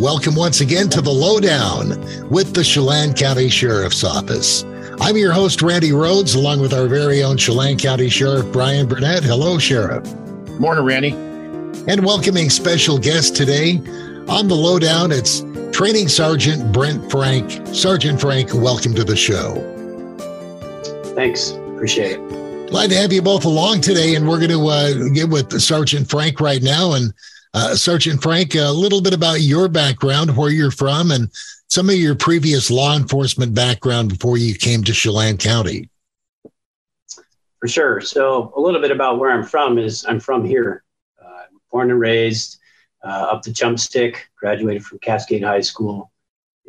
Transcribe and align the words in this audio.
Welcome 0.00 0.34
once 0.34 0.62
again 0.62 0.88
to 0.90 1.02
the 1.02 1.10
Lowdown 1.10 1.90
with 2.30 2.54
the 2.54 2.64
Chelan 2.64 3.12
County 3.12 3.50
Sheriff's 3.50 4.02
Office. 4.02 4.64
I'm 4.98 5.14
your 5.18 5.30
host, 5.30 5.60
Randy 5.60 5.92
Rhodes, 5.92 6.34
along 6.34 6.62
with 6.62 6.72
our 6.72 6.86
very 6.86 7.22
own 7.22 7.36
Chelan 7.36 7.76
County 7.76 8.08
Sheriff 8.08 8.50
Brian 8.50 8.88
Burnett. 8.88 9.22
Hello, 9.22 9.58
Sheriff. 9.58 10.10
Morning, 10.58 10.86
Randy. 10.86 11.10
And 11.86 12.02
welcoming 12.02 12.48
special 12.48 12.96
guest 12.96 13.36
today 13.36 13.76
on 14.26 14.48
the 14.48 14.54
Lowdown, 14.54 15.12
it's 15.12 15.44
Training 15.70 16.08
Sergeant 16.08 16.72
Brent 16.72 17.10
Frank. 17.10 17.66
Sergeant 17.66 18.18
Frank, 18.18 18.54
welcome 18.54 18.94
to 18.94 19.04
the 19.04 19.16
show. 19.16 19.52
Thanks. 21.14 21.50
Appreciate 21.74 22.18
it. 22.18 22.70
Glad 22.70 22.88
to 22.88 22.96
have 22.96 23.12
you 23.12 23.20
both 23.20 23.44
along 23.44 23.82
today, 23.82 24.14
and 24.14 24.26
we're 24.26 24.38
going 24.38 24.48
to 24.48 24.66
uh, 24.66 25.08
get 25.12 25.28
with 25.28 25.60
Sergeant 25.60 26.08
Frank 26.08 26.40
right 26.40 26.62
now 26.62 26.94
and 26.94 27.12
uh, 27.54 27.74
Sergeant 27.74 28.22
Frank, 28.22 28.54
a 28.54 28.70
little 28.70 29.00
bit 29.00 29.14
about 29.14 29.40
your 29.40 29.68
background, 29.68 30.36
where 30.36 30.50
you're 30.50 30.70
from, 30.70 31.10
and 31.10 31.30
some 31.68 31.88
of 31.88 31.96
your 31.96 32.14
previous 32.14 32.70
law 32.70 32.96
enforcement 32.96 33.54
background 33.54 34.08
before 34.08 34.36
you 34.36 34.54
came 34.54 34.84
to 34.84 34.92
Chelan 34.92 35.36
County. 35.36 35.88
For 37.60 37.68
sure. 37.68 38.00
So, 38.00 38.52
a 38.56 38.60
little 38.60 38.80
bit 38.80 38.90
about 38.90 39.18
where 39.18 39.30
I'm 39.30 39.44
from 39.44 39.78
is 39.78 40.04
I'm 40.08 40.20
from 40.20 40.44
here, 40.44 40.84
uh, 41.22 41.42
born 41.70 41.90
and 41.90 42.00
raised 42.00 42.58
uh, 43.04 43.28
up 43.30 43.42
the 43.42 43.50
Chumstick, 43.50 44.16
graduated 44.36 44.84
from 44.84 44.98
Cascade 45.00 45.42
High 45.42 45.60
School, 45.60 46.10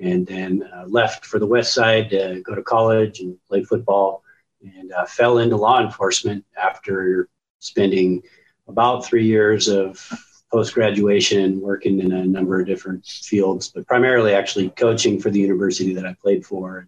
and 0.01 0.25
then 0.25 0.67
uh, 0.75 0.85
left 0.87 1.25
for 1.25 1.39
the 1.39 1.47
West 1.47 1.73
Side 1.73 2.09
to 2.09 2.41
go 2.43 2.55
to 2.55 2.63
college 2.63 3.19
and 3.19 3.37
play 3.47 3.63
football, 3.63 4.23
and 4.61 4.91
uh, 4.91 5.05
fell 5.05 5.37
into 5.37 5.55
law 5.55 5.81
enforcement 5.81 6.43
after 6.61 7.29
spending 7.59 8.21
about 8.67 9.05
three 9.05 9.25
years 9.25 9.67
of 9.67 10.05
post 10.51 10.73
graduation, 10.73 11.61
working 11.61 11.99
in 11.99 12.11
a 12.11 12.25
number 12.25 12.59
of 12.59 12.67
different 12.67 13.05
fields, 13.05 13.69
but 13.69 13.87
primarily 13.87 14.33
actually 14.33 14.69
coaching 14.71 15.19
for 15.19 15.29
the 15.29 15.39
university 15.39 15.93
that 15.93 16.05
I 16.05 16.15
played 16.21 16.45
for, 16.45 16.87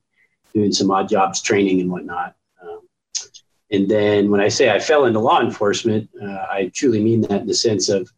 doing 0.54 0.72
some 0.72 0.92
odd 0.92 1.08
jobs, 1.08 1.42
training 1.42 1.80
and 1.80 1.90
whatnot. 1.90 2.36
Um, 2.62 2.82
and 3.72 3.90
then 3.90 4.30
when 4.30 4.42
I 4.42 4.50
say 4.50 4.70
I 4.70 4.80
fell 4.80 5.06
into 5.06 5.20
law 5.20 5.42
enforcement, 5.42 6.10
uh, 6.22 6.46
I 6.50 6.72
truly 6.74 7.02
mean 7.02 7.22
that 7.22 7.42
in 7.42 7.48
the 7.48 7.54
sense 7.54 7.90
of 7.90 8.12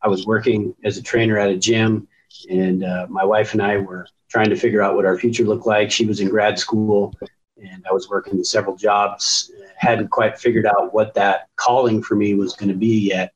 I 0.00 0.08
was 0.08 0.26
working 0.26 0.74
as 0.84 0.96
a 0.96 1.02
trainer 1.02 1.38
at 1.38 1.50
a 1.50 1.56
gym, 1.56 2.06
and 2.48 2.84
uh, 2.84 3.06
my 3.08 3.24
wife 3.24 3.52
and 3.52 3.62
I 3.62 3.78
were 3.78 4.06
trying 4.28 4.50
to 4.50 4.56
figure 4.56 4.82
out 4.82 4.94
what 4.94 5.04
our 5.04 5.18
future 5.18 5.44
looked 5.44 5.66
like. 5.66 5.90
She 5.90 6.06
was 6.06 6.20
in 6.20 6.28
grad 6.28 6.58
school, 6.58 7.14
and 7.62 7.84
I 7.88 7.92
was 7.92 8.08
working 8.08 8.42
several 8.44 8.76
jobs. 8.76 9.50
Hadn't 9.76 10.10
quite 10.10 10.38
figured 10.38 10.66
out 10.66 10.94
what 10.94 11.14
that 11.14 11.48
calling 11.56 12.02
for 12.02 12.14
me 12.14 12.34
was 12.34 12.54
going 12.54 12.68
to 12.68 12.74
be 12.74 13.08
yet 13.08 13.32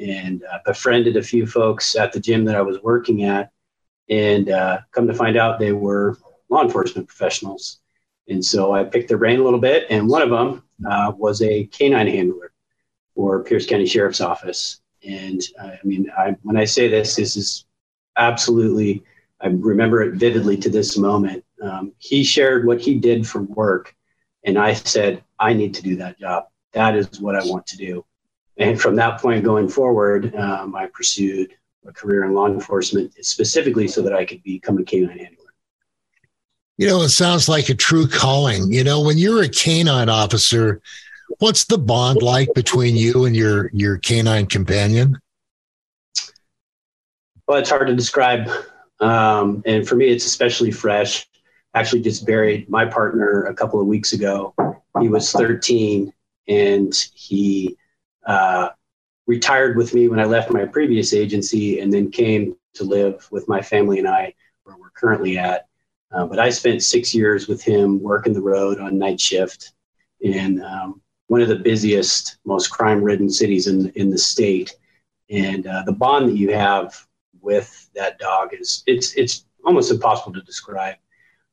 and 0.00 0.42
uh, 0.44 0.58
befriended 0.64 1.16
a 1.16 1.22
few 1.22 1.46
folks 1.46 1.94
at 1.96 2.12
the 2.12 2.20
gym 2.20 2.44
that 2.46 2.56
I 2.56 2.62
was 2.62 2.82
working 2.82 3.24
at, 3.24 3.50
and 4.08 4.50
uh, 4.50 4.78
come 4.92 5.06
to 5.06 5.14
find 5.14 5.36
out 5.36 5.58
they 5.58 5.72
were 5.72 6.16
law 6.48 6.62
enforcement 6.62 7.06
professionals. 7.06 7.80
And 8.28 8.44
so 8.44 8.72
I 8.72 8.84
picked 8.84 9.08
their 9.08 9.18
brain 9.18 9.40
a 9.40 9.44
little 9.44 9.60
bit, 9.60 9.86
and 9.90 10.08
one 10.08 10.22
of 10.22 10.30
them 10.30 10.62
uh, 10.88 11.12
was 11.16 11.42
a 11.42 11.64
canine 11.66 12.06
handler 12.06 12.52
for 13.14 13.42
Pierce 13.44 13.66
County 13.66 13.86
Sheriff's 13.86 14.20
Office. 14.20 14.80
And 15.06 15.40
uh, 15.60 15.72
I 15.72 15.78
mean, 15.84 16.10
I, 16.16 16.36
when 16.42 16.56
I 16.56 16.64
say 16.64 16.88
this, 16.88 17.16
this 17.16 17.36
is 17.36 17.66
absolutely, 18.16 19.02
I 19.40 19.48
remember 19.48 20.02
it 20.02 20.14
vividly 20.14 20.56
to 20.58 20.70
this 20.70 20.96
moment. 20.96 21.44
Um, 21.62 21.92
he 21.98 22.22
shared 22.24 22.66
what 22.66 22.80
he 22.80 22.94
did 22.94 23.26
for 23.26 23.42
work, 23.42 23.94
and 24.44 24.58
I 24.58 24.74
said, 24.74 25.22
I 25.38 25.52
need 25.52 25.74
to 25.74 25.82
do 25.82 25.96
that 25.96 26.18
job. 26.18 26.46
That 26.72 26.96
is 26.96 27.20
what 27.20 27.34
I 27.34 27.44
want 27.44 27.66
to 27.68 27.76
do. 27.76 28.04
And 28.60 28.78
from 28.78 28.94
that 28.96 29.20
point 29.20 29.42
going 29.42 29.68
forward, 29.68 30.36
um, 30.36 30.76
I 30.76 30.86
pursued 30.86 31.54
a 31.86 31.92
career 31.92 32.24
in 32.24 32.34
law 32.34 32.46
enforcement 32.46 33.12
specifically 33.24 33.88
so 33.88 34.02
that 34.02 34.12
I 34.12 34.26
could 34.26 34.42
become 34.42 34.76
a 34.76 34.84
canine 34.84 35.18
handler. 35.18 35.36
You 36.76 36.88
know, 36.88 37.00
it 37.02 37.08
sounds 37.08 37.48
like 37.48 37.70
a 37.70 37.74
true 37.74 38.06
calling. 38.06 38.70
You 38.70 38.84
know, 38.84 39.00
when 39.00 39.16
you're 39.16 39.42
a 39.42 39.48
canine 39.48 40.10
officer, 40.10 40.82
what's 41.38 41.64
the 41.64 41.78
bond 41.78 42.20
like 42.20 42.52
between 42.54 42.96
you 42.96 43.24
and 43.24 43.34
your 43.34 43.70
your 43.72 43.96
canine 43.96 44.46
companion? 44.46 45.18
Well, 47.48 47.58
it's 47.58 47.70
hard 47.70 47.86
to 47.88 47.96
describe, 47.96 48.48
um, 49.00 49.62
and 49.66 49.88
for 49.88 49.96
me, 49.96 50.06
it's 50.08 50.26
especially 50.26 50.70
fresh. 50.70 51.26
Actually, 51.74 52.02
just 52.02 52.26
buried 52.26 52.68
my 52.68 52.84
partner 52.84 53.44
a 53.44 53.54
couple 53.54 53.80
of 53.80 53.86
weeks 53.86 54.12
ago. 54.12 54.54
He 55.00 55.08
was 55.08 55.32
13, 55.32 56.12
and 56.46 56.94
he 57.14 57.76
uh, 58.30 58.70
retired 59.26 59.76
with 59.76 59.92
me 59.92 60.06
when 60.06 60.20
I 60.20 60.24
left 60.24 60.52
my 60.52 60.64
previous 60.64 61.12
agency 61.12 61.80
and 61.80 61.92
then 61.92 62.12
came 62.12 62.54
to 62.74 62.84
live 62.84 63.26
with 63.32 63.48
my 63.48 63.60
family 63.60 63.98
and 63.98 64.06
I 64.06 64.32
where 64.62 64.76
we're 64.76 64.90
currently 64.90 65.36
at. 65.36 65.66
Uh, 66.12 66.26
but 66.26 66.38
I 66.38 66.48
spent 66.50 66.84
six 66.84 67.12
years 67.12 67.48
with 67.48 67.60
him 67.60 68.00
working 68.00 68.32
the 68.32 68.40
road 68.40 68.78
on 68.78 68.98
night 68.98 69.20
shift 69.20 69.72
in 70.20 70.62
um, 70.62 71.00
one 71.26 71.40
of 71.40 71.48
the 71.48 71.56
busiest, 71.56 72.38
most 72.44 72.68
crime 72.68 73.02
ridden 73.02 73.28
cities 73.28 73.66
in, 73.66 73.88
in 73.96 74.10
the 74.10 74.18
state. 74.18 74.76
And 75.28 75.66
uh, 75.66 75.82
the 75.84 75.92
bond 75.92 76.28
that 76.28 76.36
you 76.36 76.52
have 76.52 76.94
with 77.40 77.90
that 77.96 78.20
dog 78.20 78.50
is 78.52 78.84
it's, 78.86 79.14
it's 79.14 79.44
almost 79.64 79.90
impossible 79.90 80.32
to 80.34 80.42
describe. 80.42 80.96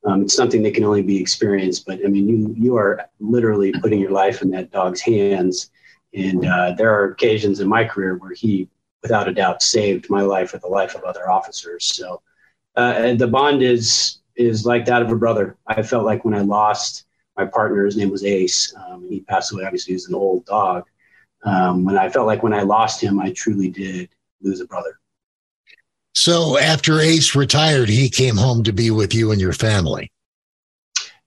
Um, 0.06 0.22
it's 0.22 0.36
something 0.36 0.62
that 0.62 0.76
can 0.76 0.84
only 0.84 1.02
be 1.02 1.20
experienced, 1.20 1.88
but 1.88 2.00
I 2.06 2.08
mean, 2.08 2.28
you, 2.30 2.54
you 2.56 2.76
are 2.76 3.10
literally 3.20 3.72
putting 3.82 4.00
your 4.00 4.12
life 4.12 4.44
in 4.44 4.52
that 4.52 4.72
dog's 4.72 5.02
hands 5.02 5.72
and 6.14 6.46
uh, 6.46 6.74
there 6.74 6.94
are 6.94 7.12
occasions 7.12 7.60
in 7.60 7.68
my 7.68 7.84
career 7.84 8.16
where 8.16 8.32
he, 8.32 8.70
without 9.02 9.28
a 9.28 9.34
doubt, 9.34 9.62
saved 9.62 10.10
my 10.10 10.22
life 10.22 10.54
or 10.54 10.60
the 10.60 10.68
life 10.68 10.96
of 10.96 11.04
other 11.04 11.30
officers. 11.30 11.86
So 11.86 12.22
uh, 12.76 13.14
the 13.14 13.28
bond 13.28 13.62
is 13.62 14.20
is 14.36 14.66
like 14.66 14.86
that 14.86 15.02
of 15.02 15.12
a 15.12 15.16
brother. 15.16 15.58
I 15.66 15.82
felt 15.82 16.06
like 16.06 16.24
when 16.24 16.36
I 16.36 16.42
lost 16.42 17.06
my 17.36 17.46
partner, 17.46 17.86
his 17.86 17.98
name 17.98 18.12
was 18.12 18.24
Ace. 18.24 18.74
Um, 18.76 19.08
he 19.10 19.22
passed 19.22 19.52
away. 19.52 19.64
Obviously, 19.64 19.92
he 19.92 19.96
was 19.96 20.08
an 20.08 20.16
old 20.16 20.46
dog. 20.46 20.84
Um, 21.44 21.86
when 21.86 21.98
I 21.98 22.10
felt 22.10 22.28
like 22.28 22.44
when 22.44 22.54
I 22.54 22.62
lost 22.62 23.02
him, 23.02 23.20
I 23.20 23.32
truly 23.32 23.70
did 23.70 24.10
lose 24.42 24.60
a 24.60 24.66
brother. 24.66 25.00
So 26.14 26.58
after 26.58 27.00
Ace 27.00 27.36
retired, 27.36 27.90
he 27.90 28.10
came 28.10 28.38
home 28.38 28.64
to 28.64 28.74
be 28.74 28.90
with 28.90 29.14
you 29.14 29.32
and 29.32 29.40
your 29.40 29.54
family. 29.54 30.12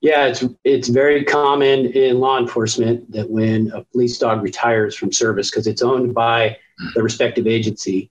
Yeah, 0.01 0.25
it's 0.25 0.43
it's 0.63 0.87
very 0.87 1.23
common 1.23 1.85
in 1.91 2.19
law 2.19 2.39
enforcement 2.39 3.11
that 3.11 3.29
when 3.29 3.71
a 3.71 3.83
police 3.83 4.17
dog 4.17 4.41
retires 4.41 4.95
from 4.95 5.11
service 5.11 5.51
because 5.51 5.67
it's 5.67 5.83
owned 5.83 6.15
by 6.15 6.57
the 6.95 7.03
respective 7.03 7.45
agency, 7.45 8.09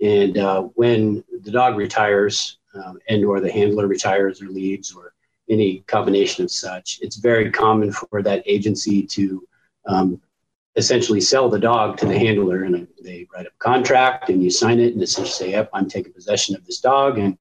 and 0.00 0.38
uh, 0.38 0.62
when 0.74 1.24
the 1.42 1.50
dog 1.50 1.76
retires 1.76 2.58
um, 2.74 3.00
and 3.08 3.24
or 3.24 3.40
the 3.40 3.50
handler 3.50 3.88
retires 3.88 4.40
or 4.40 4.46
leaves 4.46 4.94
or 4.94 5.12
any 5.50 5.80
combination 5.88 6.44
of 6.44 6.52
such, 6.52 7.00
it's 7.02 7.16
very 7.16 7.50
common 7.50 7.90
for 7.90 8.22
that 8.22 8.44
agency 8.46 9.02
to 9.02 9.44
um, 9.86 10.20
essentially 10.76 11.20
sell 11.20 11.48
the 11.48 11.58
dog 11.58 11.96
to 11.96 12.06
the 12.06 12.16
handler, 12.16 12.62
and 12.62 12.86
they 13.02 13.26
write 13.34 13.46
up 13.46 13.52
a 13.52 13.58
contract, 13.58 14.28
and 14.28 14.40
you 14.40 14.50
sign 14.50 14.78
it, 14.78 14.94
and 14.94 15.02
essentially 15.02 15.32
say, 15.32 15.50
"Yep, 15.50 15.70
I'm 15.72 15.88
taking 15.88 16.12
possession 16.12 16.54
of 16.54 16.64
this 16.64 16.78
dog 16.78 17.18
and 17.18 17.36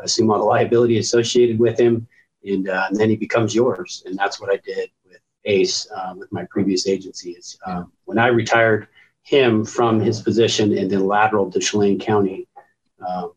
assume 0.00 0.30
all 0.30 0.38
the 0.38 0.44
liability 0.44 0.98
associated 0.98 1.58
with 1.58 1.76
him." 1.76 2.06
And, 2.44 2.68
uh, 2.68 2.86
and 2.88 2.98
then 2.98 3.10
he 3.10 3.16
becomes 3.16 3.54
yours. 3.54 4.02
And 4.06 4.16
that's 4.16 4.40
what 4.40 4.50
I 4.50 4.56
did 4.64 4.90
with 5.06 5.20
Ace 5.44 5.88
uh, 5.94 6.14
with 6.16 6.32
my 6.32 6.44
previous 6.50 6.86
agency. 6.86 7.32
Is 7.32 7.58
um, 7.66 7.92
when 8.04 8.18
I 8.18 8.28
retired 8.28 8.88
him 9.22 9.64
from 9.64 10.00
his 10.00 10.20
position 10.20 10.76
and 10.76 10.90
then 10.90 11.06
lateral 11.06 11.50
to 11.50 11.60
Chelan 11.60 11.98
County, 11.98 12.48
um, 13.06 13.32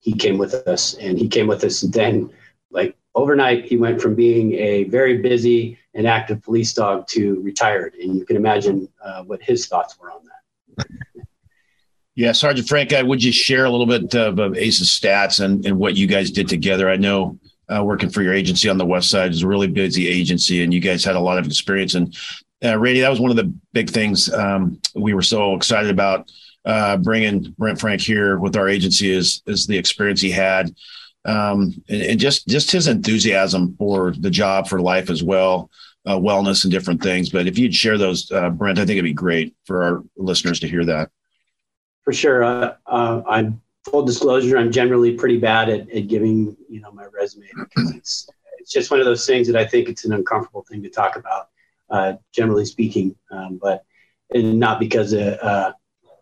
he 0.00 0.12
came 0.12 0.38
with 0.38 0.54
us, 0.54 0.94
and 0.94 1.18
he 1.18 1.28
came 1.28 1.46
with 1.46 1.64
us. 1.64 1.82
And 1.82 1.92
then, 1.92 2.30
like 2.70 2.96
overnight, 3.14 3.64
he 3.64 3.76
went 3.76 4.00
from 4.00 4.14
being 4.14 4.54
a 4.54 4.84
very 4.84 5.18
busy 5.18 5.78
and 5.94 6.06
active 6.06 6.42
police 6.42 6.72
dog 6.72 7.06
to 7.08 7.40
retired. 7.42 7.94
And 7.94 8.14
you 8.14 8.24
can 8.24 8.36
imagine 8.36 8.88
uh, 9.04 9.24
what 9.24 9.42
his 9.42 9.66
thoughts 9.66 9.98
were 9.98 10.10
on 10.10 10.20
that. 10.24 10.86
Yeah, 12.18 12.32
Sergeant 12.32 12.66
Frank, 12.66 12.92
I 12.92 13.04
would 13.04 13.22
you 13.22 13.30
share 13.30 13.64
a 13.64 13.70
little 13.70 13.86
bit 13.86 14.12
of, 14.16 14.40
of 14.40 14.56
Ace's 14.56 14.88
stats 14.88 15.38
and, 15.38 15.64
and 15.64 15.78
what 15.78 15.96
you 15.96 16.08
guys 16.08 16.32
did 16.32 16.48
together? 16.48 16.90
I 16.90 16.96
know 16.96 17.38
uh, 17.74 17.84
working 17.84 18.08
for 18.08 18.22
your 18.22 18.34
agency 18.34 18.68
on 18.68 18.78
the 18.78 18.86
west 18.86 19.10
side 19.10 19.30
is 19.30 19.42
a 19.42 19.46
really 19.46 19.66
busy 19.66 20.08
agency, 20.08 20.62
and 20.62 20.72
you 20.72 20.80
guys 20.80 21.04
had 21.04 21.16
a 21.16 21.20
lot 21.20 21.38
of 21.38 21.46
experience. 21.46 21.94
And 21.94 22.16
uh, 22.64 22.78
Randy, 22.78 23.00
that 23.00 23.10
was 23.10 23.20
one 23.20 23.30
of 23.30 23.36
the 23.36 23.52
big 23.72 23.90
things 23.90 24.32
um, 24.32 24.80
we 24.94 25.14
were 25.14 25.22
so 25.22 25.54
excited 25.54 25.90
about 25.90 26.30
uh, 26.64 26.96
bringing 26.96 27.54
Brent 27.58 27.80
Frank 27.80 28.00
here 28.00 28.38
with 28.38 28.56
our 28.56 28.68
agency 28.68 29.10
is 29.10 29.42
is 29.46 29.66
the 29.66 29.78
experience 29.78 30.20
he 30.20 30.30
had, 30.30 30.74
um, 31.24 31.82
and, 31.88 32.02
and, 32.02 32.20
just 32.20 32.48
just 32.48 32.70
his 32.70 32.88
enthusiasm 32.88 33.74
for 33.78 34.12
the 34.18 34.30
job, 34.30 34.66
for 34.66 34.80
life 34.80 35.08
as 35.08 35.22
well, 35.22 35.70
uh, 36.06 36.18
wellness 36.18 36.64
and 36.64 36.72
different 36.72 37.02
things. 37.02 37.30
But 37.30 37.46
if 37.46 37.58
you'd 37.58 37.74
share 37.74 37.96
those, 37.96 38.30
uh, 38.30 38.50
Brent, 38.50 38.78
I 38.78 38.82
think 38.82 38.92
it'd 38.92 39.04
be 39.04 39.12
great 39.12 39.54
for 39.66 39.82
our 39.82 40.02
listeners 40.16 40.60
to 40.60 40.68
hear 40.68 40.84
that. 40.84 41.10
For 42.02 42.12
sure, 42.12 42.42
uh, 42.44 42.74
I'm 42.86 43.60
full 43.90 44.04
disclosure, 44.04 44.58
I'm 44.58 44.72
generally 44.72 45.14
pretty 45.14 45.38
bad 45.38 45.68
at, 45.68 45.90
at 45.90 46.08
giving, 46.08 46.56
you 46.68 46.80
know, 46.80 46.92
my 46.92 47.06
resume 47.06 47.46
because 47.54 47.94
it's, 47.94 48.28
it's 48.58 48.72
just 48.72 48.90
one 48.90 49.00
of 49.00 49.06
those 49.06 49.26
things 49.26 49.46
that 49.46 49.56
I 49.56 49.66
think 49.66 49.88
it's 49.88 50.04
an 50.04 50.12
uncomfortable 50.12 50.64
thing 50.68 50.82
to 50.82 50.90
talk 50.90 51.16
about, 51.16 51.48
uh, 51.90 52.14
generally 52.32 52.64
speaking. 52.64 53.16
Um, 53.30 53.58
but 53.60 53.84
and 54.34 54.58
not 54.58 54.78
because, 54.78 55.14
uh, 55.14 55.38
uh, 55.40 55.72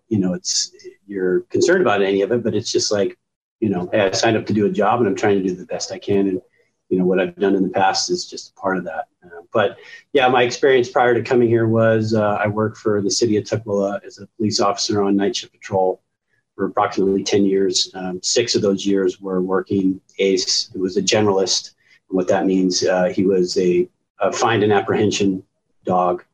you 0.09 0.19
know, 0.19 0.35
it's 0.35 0.73
you're 1.07 1.41
concerned 1.43 1.83
about 1.83 2.03
any 2.03 2.23
of 2.23 2.33
it, 2.33 2.45
but 2.45 2.55
it's 2.55 2.71
just 2.71 2.93
like 2.93 3.19
you 3.61 3.69
know, 3.69 3.89
hey, 3.93 4.01
I 4.01 4.11
signed 4.13 4.37
up 4.37 4.47
to 4.47 4.53
do 4.53 4.67
a 4.67 4.71
job 4.71 5.01
and 5.01 5.09
I'm 5.09 5.17
trying 5.17 5.43
to 5.43 5.49
do 5.49 5.55
the 5.55 5.67
best 5.67 5.93
I 5.93 5.99
can. 5.99 6.29
And, 6.29 6.41
you 6.89 6.99
know, 6.99 7.05
what 7.05 7.19
I've 7.19 7.37
done 7.37 7.55
in 7.55 7.63
the 7.63 7.71
past 7.71 8.11
is 8.11 8.27
just 8.27 8.51
a 8.51 8.61
part 8.61 8.77
of 8.77 8.85
that. 8.85 9.07
Uh, 9.25 9.43
but 9.53 9.79
yeah, 10.13 10.29
my 10.29 10.43
experience 10.43 10.89
prior 10.89 11.15
to 11.15 11.23
coming 11.23 11.49
here 11.49 11.67
was 11.67 12.15
uh, 12.15 12.39
I 12.41 12.47
worked 12.47 12.79
for 12.79 13.01
the 13.01 13.11
city 13.11 13.37
of 13.37 13.45
Tukwila 13.45 14.05
as 14.05 14.19
a 14.19 14.27
police 14.37 14.61
officer 14.61 15.03
on 15.03 15.17
night 15.17 15.37
shift 15.37 15.53
patrol 15.53 16.03
for 16.56 16.64
approximately 16.64 17.23
10 17.23 17.44
years. 17.44 17.91
Um, 17.94 18.20
six 18.23 18.55
of 18.55 18.62
those 18.62 18.87
years 18.87 19.20
were 19.20 19.43
working 19.43 20.00
ACE, 20.19 20.70
who 20.73 20.81
was 20.81 20.97
a 20.97 21.03
generalist. 21.03 21.75
And 22.08 22.17
what 22.17 22.29
that 22.29 22.47
means, 22.47 22.82
uh, 22.82 23.11
he 23.14 23.26
was 23.26 23.56
a, 23.58 23.88
a, 24.20 24.32
find 24.32 24.62
and 24.62 24.73
apprehension 24.73 25.43
dog. 25.85 26.25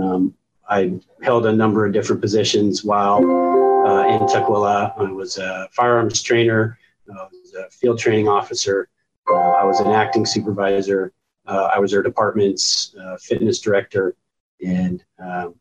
Um, 0.00 0.34
I 0.68 0.98
held 1.22 1.46
a 1.46 1.52
number 1.52 1.84
of 1.84 1.92
different 1.92 2.22
positions 2.22 2.84
while 2.84 3.18
uh, 3.18 4.08
in 4.08 4.20
Tukwila. 4.26 4.98
I 4.98 5.12
was 5.12 5.38
a 5.38 5.68
firearms 5.72 6.22
trainer, 6.22 6.78
uh, 7.10 7.22
I 7.22 7.28
was 7.30 7.54
a 7.54 7.70
field 7.70 7.98
training 7.98 8.28
officer, 8.28 8.88
uh, 9.28 9.34
I 9.34 9.64
was 9.64 9.80
an 9.80 9.88
acting 9.88 10.26
supervisor, 10.26 11.12
uh, 11.46 11.70
I 11.74 11.78
was 11.78 11.92
their 11.92 12.02
department's 12.02 12.94
uh, 13.00 13.16
fitness 13.20 13.60
director, 13.60 14.16
and 14.64 15.04
um, 15.20 15.54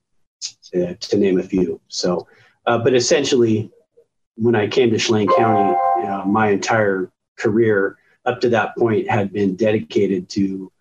to, 0.71 0.95
to, 0.95 1.17
name 1.17 1.39
a 1.39 1.43
few. 1.43 1.79
So, 1.87 2.27
but 2.65 2.95
essentially, 2.95 3.71
when 4.35 4.55
I 4.55 4.67
came 4.67 4.89
to 4.91 4.97
Chelan 4.97 5.27
County, 5.27 5.77
my 6.25 6.49
entire 6.49 7.11
career 7.37 7.97
up 8.25 8.41
to 8.41 8.49
that 8.49 8.75
point 8.77 9.09
had 9.09 9.31
been 9.31 9.55
dedicated 9.55 10.29
to 10.29 10.71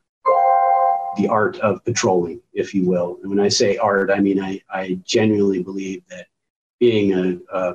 the 1.16 1.28
art 1.28 1.58
of 1.60 1.84
patrolling, 1.84 2.40
if 2.52 2.74
you 2.74 2.86
will. 2.86 3.18
And 3.22 3.30
when 3.30 3.40
I 3.40 3.48
say 3.48 3.76
art, 3.76 4.10
I 4.10 4.18
mean 4.18 4.40
I, 4.40 4.60
I 4.68 4.98
genuinely 5.04 5.62
believe 5.62 6.02
that 6.08 6.26
being 6.80 7.12
a, 7.12 7.56
a 7.56 7.74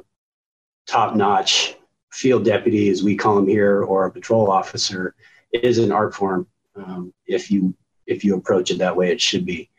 top 0.87 1.15
notch 1.15 1.75
field 2.11 2.43
deputy, 2.43 2.89
as 2.89 3.03
we 3.03 3.15
call 3.15 3.35
them 3.35 3.47
here, 3.47 3.83
or 3.83 4.05
a 4.05 4.11
patrol 4.11 4.51
officer, 4.51 5.15
is 5.53 5.77
an 5.77 5.91
art 5.91 6.13
form. 6.13 6.47
Um, 6.75 7.13
if 7.25 7.49
you 7.49 7.73
if 8.07 8.23
you 8.23 8.35
approach 8.35 8.71
it 8.71 8.79
that 8.79 8.95
way, 8.95 9.11
it 9.11 9.21
should 9.21 9.45
be. 9.45 9.69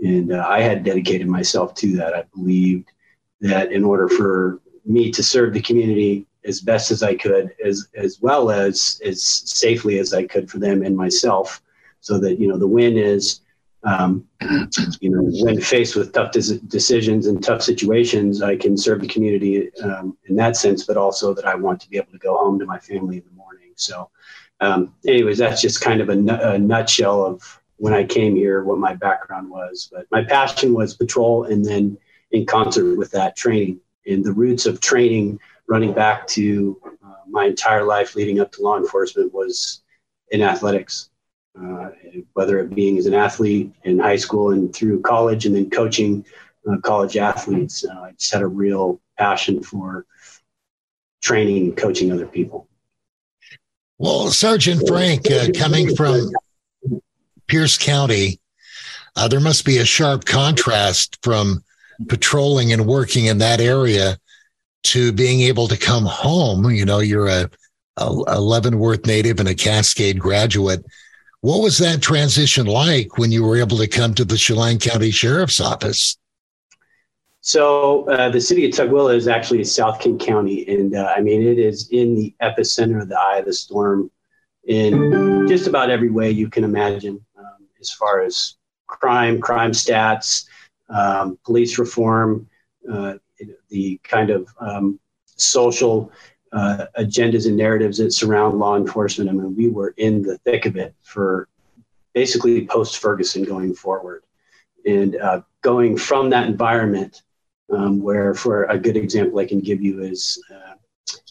And 0.00 0.32
uh, 0.32 0.46
I 0.46 0.60
had 0.60 0.84
dedicated 0.84 1.26
myself 1.26 1.74
to 1.76 1.96
that. 1.96 2.14
I 2.14 2.24
believed 2.34 2.92
that 3.40 3.72
in 3.72 3.84
order 3.84 4.08
for 4.08 4.60
me 4.88 5.10
to 5.12 5.22
serve 5.22 5.52
the 5.52 5.60
community 5.62 6.26
as 6.44 6.60
best 6.60 6.90
as 6.90 7.02
I 7.02 7.14
could, 7.14 7.54
as 7.64 7.88
as 7.94 8.20
well 8.20 8.50
as 8.50 9.00
as 9.04 9.22
safely 9.22 9.98
as 9.98 10.14
I 10.14 10.26
could 10.26 10.50
for 10.50 10.58
them 10.58 10.82
and 10.82 10.96
myself, 10.96 11.62
so 12.00 12.18
that 12.18 12.40
you 12.40 12.48
know 12.48 12.58
the 12.58 12.66
win 12.66 12.96
is 12.96 13.40
um, 13.84 14.26
you 15.00 15.10
know 15.10 15.22
when 15.44 15.60
faced 15.60 15.94
with 15.94 16.12
tough 16.12 16.32
des- 16.32 16.58
decisions 16.66 17.26
and 17.26 17.42
tough 17.42 17.62
situations 17.62 18.42
i 18.42 18.56
can 18.56 18.76
serve 18.76 19.00
the 19.00 19.06
community 19.06 19.70
um, 19.82 20.16
in 20.26 20.34
that 20.34 20.56
sense 20.56 20.84
but 20.84 20.96
also 20.96 21.32
that 21.32 21.46
i 21.46 21.54
want 21.54 21.80
to 21.80 21.88
be 21.88 21.96
able 21.96 22.10
to 22.10 22.18
go 22.18 22.36
home 22.36 22.58
to 22.58 22.66
my 22.66 22.78
family 22.78 23.18
in 23.18 23.24
the 23.24 23.36
morning. 23.36 23.72
So 23.76 24.10
um, 24.60 24.94
anyways 25.06 25.38
that's 25.38 25.62
just 25.62 25.80
kind 25.80 26.00
of 26.00 26.08
a, 26.08 26.18
a 26.54 26.58
nutshell 26.58 27.24
of 27.24 27.60
when 27.76 27.94
i 27.94 28.04
came 28.04 28.34
here 28.34 28.64
what 28.64 28.78
my 28.78 28.94
background 28.94 29.48
was. 29.48 29.88
But 29.92 30.06
my 30.10 30.24
passion 30.24 30.74
was 30.74 30.94
patrol 30.94 31.44
and 31.44 31.64
then 31.64 31.96
in 32.32 32.44
concert 32.46 32.96
with 32.96 33.10
that 33.12 33.36
training 33.36 33.80
and 34.08 34.24
the 34.24 34.32
roots 34.32 34.66
of 34.66 34.80
training 34.80 35.38
running 35.68 35.92
back 35.92 36.26
to 36.26 36.80
uh, 37.04 37.14
my 37.28 37.44
entire 37.44 37.84
life 37.84 38.14
leading 38.16 38.40
up 38.40 38.50
to 38.52 38.62
law 38.62 38.76
enforcement 38.76 39.32
was 39.32 39.82
in 40.30 40.42
athletics 40.42 41.10
uh, 41.62 41.90
whether 42.34 42.60
it 42.60 42.74
being 42.74 42.98
as 42.98 43.06
an 43.06 43.14
athlete 43.14 43.72
in 43.84 43.98
high 43.98 44.16
school 44.16 44.50
and 44.50 44.74
through 44.74 45.00
college 45.00 45.46
and 45.46 45.56
then 45.56 45.68
coaching 45.70 46.24
uh, 46.70 46.76
college 46.78 47.16
athletes. 47.16 47.84
Uh, 47.84 48.00
I 48.00 48.12
just 48.12 48.32
had 48.32 48.42
a 48.42 48.46
real 48.46 49.00
passion 49.18 49.62
for 49.62 50.06
training 51.20 51.64
and 51.64 51.76
coaching 51.76 52.12
other 52.12 52.26
people. 52.26 52.68
Well, 53.98 54.28
Sergeant 54.28 54.86
Frank, 54.86 55.28
uh, 55.30 55.48
coming 55.56 55.96
from 55.96 56.30
Pierce 57.48 57.76
County, 57.76 58.38
uh, 59.16 59.26
there 59.26 59.40
must 59.40 59.64
be 59.64 59.78
a 59.78 59.84
sharp 59.84 60.24
contrast 60.24 61.18
from 61.22 61.64
patrolling 62.06 62.72
and 62.72 62.86
working 62.86 63.26
in 63.26 63.38
that 63.38 63.60
area 63.60 64.18
to 64.84 65.12
being 65.12 65.40
able 65.40 65.68
to 65.68 65.76
come 65.76 66.04
home. 66.04 66.70
You 66.70 66.84
know, 66.84 67.00
you're 67.00 67.28
a, 67.28 67.50
a, 67.96 68.40
Leavenworth 68.40 69.06
native 69.06 69.40
and 69.40 69.48
a 69.48 69.54
Cascade 69.54 70.18
graduate. 70.18 70.84
What 71.40 71.62
was 71.62 71.78
that 71.78 72.02
transition 72.02 72.66
like 72.66 73.18
when 73.18 73.32
you 73.32 73.44
were 73.44 73.56
able 73.56 73.78
to 73.78 73.88
come 73.88 74.14
to 74.14 74.24
the 74.24 74.36
Chelan 74.36 74.78
County 74.78 75.10
Sheriff's 75.10 75.60
Office? 75.60 76.16
So 77.40 78.08
uh, 78.10 78.28
the 78.28 78.40
city 78.40 78.66
of 78.66 78.72
Tukwila 78.72 79.14
is 79.14 79.28
actually 79.28 79.64
South 79.64 80.00
King 80.00 80.18
County, 80.18 80.68
and 80.68 80.94
uh, 80.94 81.12
I 81.16 81.20
mean 81.20 81.40
it 81.40 81.58
is 81.58 81.88
in 81.90 82.14
the 82.14 82.34
epicenter 82.42 83.00
of 83.00 83.08
the 83.08 83.18
eye 83.18 83.38
of 83.38 83.46
the 83.46 83.52
storm 83.52 84.10
in 84.64 85.46
just 85.48 85.66
about 85.66 85.88
every 85.88 86.10
way 86.10 86.30
you 86.30 86.50
can 86.50 86.62
imagine, 86.62 87.24
um, 87.38 87.66
as 87.80 87.90
far 87.90 88.22
as 88.22 88.56
crime, 88.86 89.40
crime 89.40 89.70
stats, 89.70 90.46
um, 90.88 91.38
police 91.44 91.78
reform, 91.78 92.48
uh, 92.90 93.14
the 93.68 94.00
kind 94.02 94.30
of 94.30 94.48
um, 94.60 94.98
social 95.24 96.10
uh, 96.52 96.86
agendas 96.98 97.46
and 97.46 97.56
narratives 97.56 97.98
that 97.98 98.12
surround 98.12 98.58
law 98.58 98.76
enforcement. 98.76 99.28
I 99.28 99.32
mean, 99.32 99.54
we 99.54 99.68
were 99.68 99.94
in 99.96 100.22
the 100.22 100.38
thick 100.38 100.66
of 100.66 100.76
it 100.76 100.94
for 101.02 101.48
basically 102.14 102.66
post 102.66 102.98
Ferguson 102.98 103.44
going 103.44 103.74
forward. 103.74 104.24
And 104.86 105.16
uh, 105.16 105.42
going 105.62 105.96
from 105.96 106.30
that 106.30 106.48
environment, 106.48 107.22
um, 107.70 108.00
where 108.00 108.34
for 108.34 108.64
a 108.64 108.78
good 108.78 108.96
example 108.96 109.38
I 109.38 109.44
can 109.44 109.60
give 109.60 109.82
you 109.82 110.02
is 110.02 110.42
uh, 110.54 110.74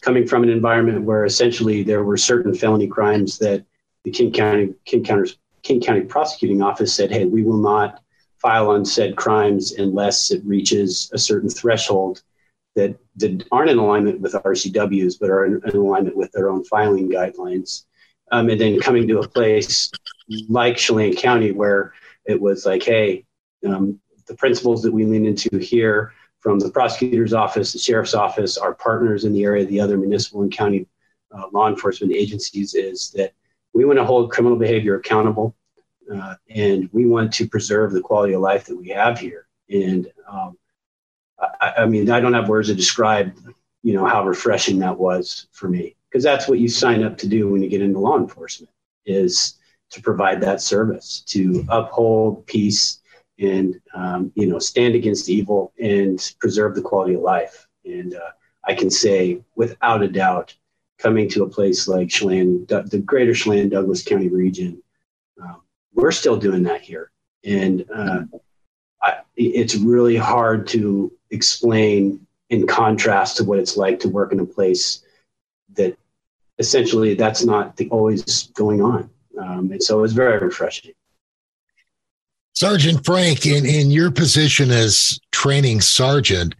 coming 0.02 0.26
from 0.26 0.44
an 0.44 0.48
environment 0.50 1.02
where 1.02 1.24
essentially 1.24 1.82
there 1.82 2.04
were 2.04 2.16
certain 2.16 2.54
felony 2.54 2.86
crimes 2.86 3.38
that 3.38 3.64
the 4.04 4.10
King 4.10 4.32
County, 4.32 4.74
King 4.84 5.02
County, 5.04 5.32
King 5.62 5.80
County 5.80 6.02
Prosecuting 6.02 6.62
Office 6.62 6.94
said, 6.94 7.10
hey, 7.10 7.24
we 7.24 7.42
will 7.42 7.58
not 7.58 8.02
file 8.40 8.70
on 8.70 8.84
said 8.84 9.16
crimes 9.16 9.72
unless 9.72 10.30
it 10.30 10.44
reaches 10.44 11.10
a 11.12 11.18
certain 11.18 11.50
threshold 11.50 12.22
that, 12.76 12.96
that 13.16 13.44
aren't 13.50 13.70
in 13.70 13.78
alignment 13.78 14.20
with 14.20 14.34
RCWs, 14.34 15.18
but 15.20 15.30
are 15.30 15.44
in, 15.46 15.60
in 15.64 15.76
alignment 15.76 16.16
with 16.16 16.30
their 16.32 16.48
own 16.48 16.64
filing 16.64 17.10
guidelines. 17.10 17.84
Um, 18.30 18.48
and 18.50 18.60
then 18.60 18.78
coming 18.80 19.08
to 19.08 19.20
a 19.20 19.28
place 19.28 19.90
like 20.48 20.76
Chelan 20.76 21.16
County 21.16 21.50
where 21.50 21.94
it 22.26 22.40
was 22.40 22.66
like, 22.66 22.82
hey, 22.82 23.24
um, 23.66 23.98
the 24.26 24.36
principles 24.36 24.82
that 24.82 24.92
we 24.92 25.04
lean 25.04 25.26
into 25.26 25.58
here 25.58 26.12
from 26.40 26.58
the 26.58 26.70
prosecutor's 26.70 27.32
office, 27.32 27.72
the 27.72 27.78
sheriff's 27.78 28.14
office, 28.14 28.56
our 28.56 28.74
partners 28.74 29.24
in 29.24 29.32
the 29.32 29.44
area, 29.44 29.64
the 29.64 29.80
other 29.80 29.96
municipal 29.96 30.42
and 30.42 30.52
county 30.52 30.86
uh, 31.32 31.44
law 31.52 31.68
enforcement 31.68 32.12
agencies 32.12 32.74
is 32.74 33.10
that 33.10 33.32
we 33.72 33.84
want 33.84 33.98
to 33.98 34.04
hold 34.04 34.30
criminal 34.30 34.56
behavior 34.56 34.96
accountable 34.96 35.54
uh, 36.14 36.34
and 36.50 36.88
we 36.92 37.06
want 37.06 37.32
to 37.34 37.48
preserve 37.48 37.92
the 37.92 38.00
quality 38.00 38.34
of 38.34 38.40
life 38.40 38.64
that 38.66 38.76
we 38.76 38.88
have 38.88 39.18
here. 39.18 39.46
And 39.70 40.10
um, 40.30 40.56
I, 41.60 41.74
I 41.78 41.86
mean, 41.86 42.10
I 42.10 42.20
don't 42.20 42.34
have 42.34 42.48
words 42.48 42.68
to 42.68 42.74
describe, 42.74 43.36
you 43.82 43.94
know, 43.94 44.06
how 44.06 44.24
refreshing 44.24 44.78
that 44.80 44.98
was 44.98 45.48
for 45.52 45.68
me 45.68 45.96
because 46.10 46.24
that's 46.24 46.48
what 46.48 46.58
you 46.58 46.68
sign 46.68 47.02
up 47.02 47.16
to 47.18 47.28
do 47.28 47.48
when 47.48 47.62
you 47.62 47.68
get 47.68 47.82
into 47.82 47.98
law 47.98 48.16
enforcement 48.16 48.72
is 49.06 49.54
to 49.90 50.02
provide 50.02 50.40
that 50.40 50.60
service 50.60 51.22
to 51.26 51.64
uphold 51.68 52.46
peace 52.46 53.00
and 53.38 53.80
um, 53.94 54.32
you 54.34 54.46
know 54.46 54.58
stand 54.58 54.94
against 54.94 55.28
evil 55.28 55.72
and 55.80 56.34
preserve 56.40 56.74
the 56.74 56.82
quality 56.82 57.14
of 57.14 57.22
life 57.22 57.68
and 57.84 58.14
uh, 58.14 58.30
i 58.64 58.74
can 58.74 58.90
say 58.90 59.40
without 59.54 60.02
a 60.02 60.08
doubt 60.08 60.54
coming 60.98 61.28
to 61.28 61.44
a 61.44 61.48
place 61.48 61.88
like 61.88 62.08
chelan 62.08 62.66
the 62.66 63.02
greater 63.04 63.34
chelan 63.34 63.68
douglas 63.68 64.02
county 64.02 64.28
region 64.28 64.82
we're 65.98 66.12
still 66.12 66.36
doing 66.36 66.62
that 66.62 66.80
here 66.80 67.10
and 67.44 67.84
uh, 67.94 68.20
I, 69.02 69.18
it's 69.36 69.76
really 69.76 70.16
hard 70.16 70.66
to 70.68 71.12
explain 71.30 72.26
in 72.50 72.66
contrast 72.66 73.36
to 73.36 73.44
what 73.44 73.58
it's 73.58 73.76
like 73.76 74.00
to 74.00 74.08
work 74.08 74.32
in 74.32 74.40
a 74.40 74.46
place 74.46 75.04
that 75.74 75.96
essentially 76.58 77.14
that's 77.14 77.44
not 77.44 77.76
the, 77.76 77.88
always 77.90 78.48
going 78.48 78.82
on. 78.82 79.10
Um, 79.38 79.70
and 79.70 79.82
so 79.82 79.98
it 79.98 80.02
was 80.02 80.12
very 80.12 80.38
refreshing. 80.38 80.92
Sergeant 82.54 83.04
Frank, 83.04 83.46
in, 83.46 83.64
in 83.64 83.90
your 83.90 84.10
position 84.10 84.70
as 84.70 85.20
training 85.30 85.80
sergeant 85.80 86.54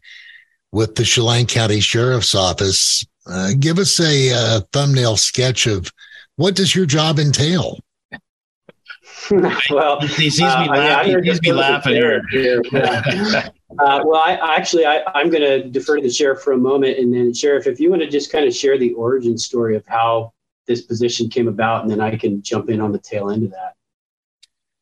with 0.71 0.95
the 0.95 1.02
Chelan 1.02 1.47
County 1.47 1.80
Sheriff's 1.80 2.35
Office, 2.35 3.04
uh, 3.26 3.50
give 3.59 3.78
us 3.78 3.99
a, 3.99 4.30
a 4.30 4.61
thumbnail 4.73 5.16
sketch 5.16 5.66
of 5.66 5.90
what 6.37 6.54
does 6.54 6.76
your 6.76 6.87
job 6.87 7.18
entail? 7.18 7.80
well, 9.70 10.00
he 10.00 10.30
sees 10.30 10.40
me 10.40 10.47
uh, 10.47 10.66
laughing. 10.66 11.16
I 11.16 11.20
he 11.20 11.30
sees 11.30 11.42
me 11.42 11.52
laughing 11.52 11.94
here. 11.94 12.23
here. 12.30 12.62
uh, 12.73 14.00
well, 14.04 14.16
I 14.16 14.38
actually 14.56 14.87
I, 14.87 15.02
am 15.14 15.30
going 15.30 15.42
to 15.42 15.68
defer 15.68 15.97
to 15.97 16.02
the 16.02 16.11
sheriff 16.11 16.42
for 16.42 16.52
a 16.52 16.58
moment, 16.58 16.99
and 16.99 17.12
then 17.12 17.35
sheriff, 17.35 17.66
if 17.66 17.80
you 17.80 17.90
want 17.90 18.02
to 18.02 18.08
just 18.08 18.32
kind 18.32 18.47
of 18.47 18.54
share 18.54 18.78
the 18.78 18.92
origin 18.94 19.37
story 19.37 19.76
of 19.76 19.85
how 19.87 20.32
this 20.66 20.82
position 20.82 21.28
came 21.28 21.49
about, 21.49 21.82
and 21.82 21.90
then 21.90 22.00
I 22.00 22.16
can 22.16 22.42
jump 22.42 22.70
in 22.70 22.80
on 22.80 22.92
the 22.92 22.99
tail 22.99 23.30
end 23.30 23.44
of 23.44 23.50
that. 23.50 23.75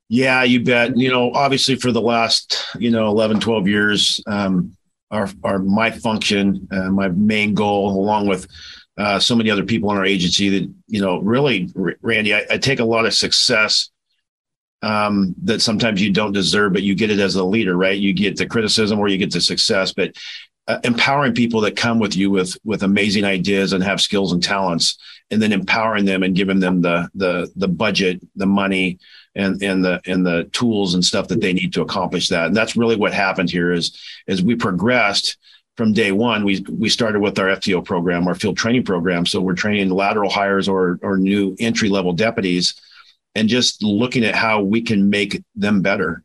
Yeah, 0.08 0.44
you 0.44 0.62
bet. 0.62 0.96
You 0.96 1.10
know, 1.10 1.32
obviously 1.32 1.76
for 1.76 1.90
the 1.90 2.00
last, 2.00 2.64
you 2.78 2.90
know, 2.90 3.08
11, 3.08 3.40
12 3.40 3.66
years, 3.66 4.20
um, 4.28 4.76
our, 5.10 5.28
our, 5.42 5.58
my 5.58 5.90
function, 5.90 6.68
uh, 6.70 6.90
my 6.90 7.08
main 7.08 7.54
goal, 7.54 7.90
along 7.90 8.28
with 8.28 8.46
uh, 8.98 9.18
so 9.18 9.34
many 9.34 9.50
other 9.50 9.64
people 9.64 9.90
in 9.90 9.96
our 9.96 10.04
agency 10.04 10.48
that 10.48 10.72
you 10.86 11.00
know 11.00 11.18
really 11.20 11.70
randy 12.00 12.34
I, 12.34 12.46
I 12.50 12.58
take 12.58 12.80
a 12.80 12.84
lot 12.84 13.04
of 13.04 13.14
success 13.14 13.90
um, 14.83 15.35
that 15.42 15.62
sometimes 15.62 16.02
you 16.02 16.12
don't 16.12 16.33
deserve 16.33 16.73
but 16.73 16.83
you 16.83 16.95
get 16.95 17.11
it 17.11 17.18
as 17.18 17.35
a 17.37 17.45
leader 17.45 17.76
right? 17.76 17.99
You 17.99 18.12
get 18.12 18.37
the 18.37 18.47
criticism 18.47 18.99
or 18.99 19.09
you 19.09 19.18
get 19.18 19.33
the 19.33 19.40
success 19.40 19.92
but 19.92 20.12
uh, 20.68 20.80
empowering 20.83 21.33
people 21.35 21.61
that 21.61 21.76
come 21.76 21.99
with 21.99 22.16
you 22.16 22.30
with 22.30 22.56
with 22.64 22.83
amazing 22.83 23.25
ideas 23.25 23.73
and 23.73 23.85
have 23.85 24.00
skills 24.00 24.33
and 24.33 24.42
talents 24.42 24.99
and 25.30 25.40
then 25.40 25.52
empowering 25.52 26.04
them 26.04 26.23
and 26.23 26.35
giving 26.35 26.59
them 26.59 26.83
the 26.83 27.09
the 27.14 27.50
the 27.56 27.68
budget 27.68 28.21
the 28.35 28.47
money 28.47 28.99
and 29.35 29.62
and 29.62 29.85
the 29.85 30.00
and 30.06 30.26
the 30.26 30.45
tools 30.52 30.95
and 30.95 31.04
stuff 31.04 31.28
that 31.28 31.40
they 31.40 31.52
need 31.52 31.73
to 31.73 31.83
accomplish 31.83 32.28
that. 32.28 32.47
And 32.47 32.56
that's 32.56 32.76
really 32.76 32.97
what 32.97 33.12
happened 33.12 33.50
here 33.50 33.71
is 33.73 33.97
as 34.26 34.42
we 34.42 34.56
progressed 34.56 35.37
from 35.76 35.92
day 35.92 36.11
one. 36.11 36.45
We 36.45 36.64
we 36.68 36.88
started 36.88 37.21
with 37.21 37.38
our 37.38 37.49
fto 37.49 37.85
program 37.85 38.26
our 38.26 38.35
field 38.35 38.56
training 38.56 38.85
program. 38.85 39.25
So 39.25 39.40
we're 39.40 39.54
training 39.54 39.90
lateral 39.90 40.30
hires 40.30 40.68
or 40.68 40.99
or 41.02 41.16
new 41.16 41.54
entry 41.61 41.88
level 41.88 42.12
deputies 42.12 42.75
and 43.36 43.48
just 43.48 43.82
looking 43.82 44.24
at 44.24 44.34
how 44.34 44.62
we 44.62 44.80
can 44.82 45.10
make 45.10 45.42
them 45.54 45.82
better 45.82 46.24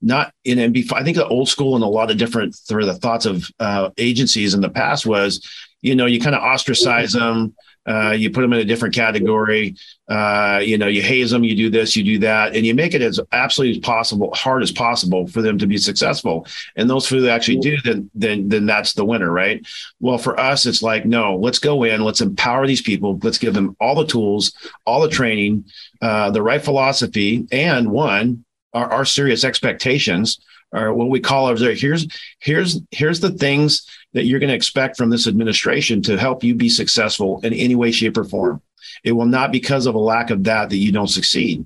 not 0.00 0.32
in 0.44 0.58
MB. 0.58 0.92
I 0.92 1.02
think 1.02 1.16
the 1.16 1.26
old 1.26 1.48
school 1.48 1.74
and 1.74 1.84
a 1.84 1.88
lot 1.88 2.10
of 2.10 2.18
different 2.18 2.54
for 2.66 2.84
the 2.84 2.94
thoughts 2.94 3.26
of 3.26 3.48
uh, 3.58 3.90
agencies 3.98 4.54
in 4.54 4.60
the 4.60 4.68
past 4.68 5.06
was, 5.06 5.46
you 5.82 5.94
know, 5.94 6.06
you 6.06 6.20
kind 6.20 6.36
of 6.36 6.42
ostracize 6.42 7.12
them, 7.12 7.54
uh, 7.88 8.10
you 8.10 8.30
put 8.30 8.42
them 8.42 8.52
in 8.52 8.60
a 8.60 8.64
different 8.64 8.94
category, 8.94 9.74
uh, 10.08 10.60
you 10.62 10.76
know, 10.76 10.86
you 10.86 11.00
haze 11.00 11.30
them, 11.30 11.42
you 11.42 11.56
do 11.56 11.70
this, 11.70 11.96
you 11.96 12.04
do 12.04 12.18
that, 12.18 12.54
and 12.54 12.66
you 12.66 12.74
make 12.74 12.94
it 12.94 13.00
as 13.00 13.18
absolutely 13.32 13.78
as 13.78 13.82
possible, 13.84 14.30
hard 14.34 14.62
as 14.62 14.70
possible 14.70 15.26
for 15.26 15.40
them 15.40 15.56
to 15.58 15.66
be 15.66 15.78
successful. 15.78 16.46
And 16.76 16.88
those 16.88 17.08
who 17.08 17.28
actually 17.28 17.58
do, 17.58 17.76
then 17.82 18.10
then 18.14 18.48
then 18.48 18.66
that's 18.66 18.92
the 18.92 19.04
winner, 19.04 19.30
right? 19.30 19.66
Well, 20.00 20.18
for 20.18 20.38
us, 20.38 20.66
it's 20.66 20.82
like, 20.82 21.06
no, 21.06 21.36
let's 21.36 21.58
go 21.58 21.84
in, 21.84 22.02
let's 22.02 22.20
empower 22.20 22.66
these 22.66 22.82
people, 22.82 23.18
let's 23.22 23.38
give 23.38 23.54
them 23.54 23.76
all 23.80 23.94
the 23.94 24.06
tools, 24.06 24.52
all 24.84 25.00
the 25.00 25.08
training, 25.08 25.64
uh, 26.02 26.30
the 26.30 26.42
right 26.42 26.62
philosophy, 26.62 27.46
and 27.50 27.90
one 27.90 28.44
our, 28.74 28.92
our 28.92 29.04
serious 29.04 29.44
expectations 29.44 30.38
or 30.72 30.92
what 30.92 31.08
we 31.08 31.20
call 31.20 31.46
our 31.46 31.56
here's 31.56 32.06
here's 32.40 32.80
here's 32.90 33.20
the 33.20 33.30
things 33.30 33.86
that 34.12 34.24
you're 34.24 34.40
going 34.40 34.48
to 34.48 34.56
expect 34.56 34.96
from 34.96 35.10
this 35.10 35.26
administration 35.26 36.02
to 36.02 36.18
help 36.18 36.44
you 36.44 36.54
be 36.54 36.68
successful 36.68 37.40
in 37.42 37.52
any 37.52 37.74
way 37.74 37.90
shape 37.90 38.16
or 38.16 38.24
form. 38.24 38.60
It 39.04 39.12
will 39.12 39.26
not 39.26 39.52
because 39.52 39.86
of 39.86 39.94
a 39.94 39.98
lack 39.98 40.30
of 40.30 40.44
that 40.44 40.70
that 40.70 40.76
you 40.76 40.92
don't 40.92 41.08
succeed. 41.08 41.64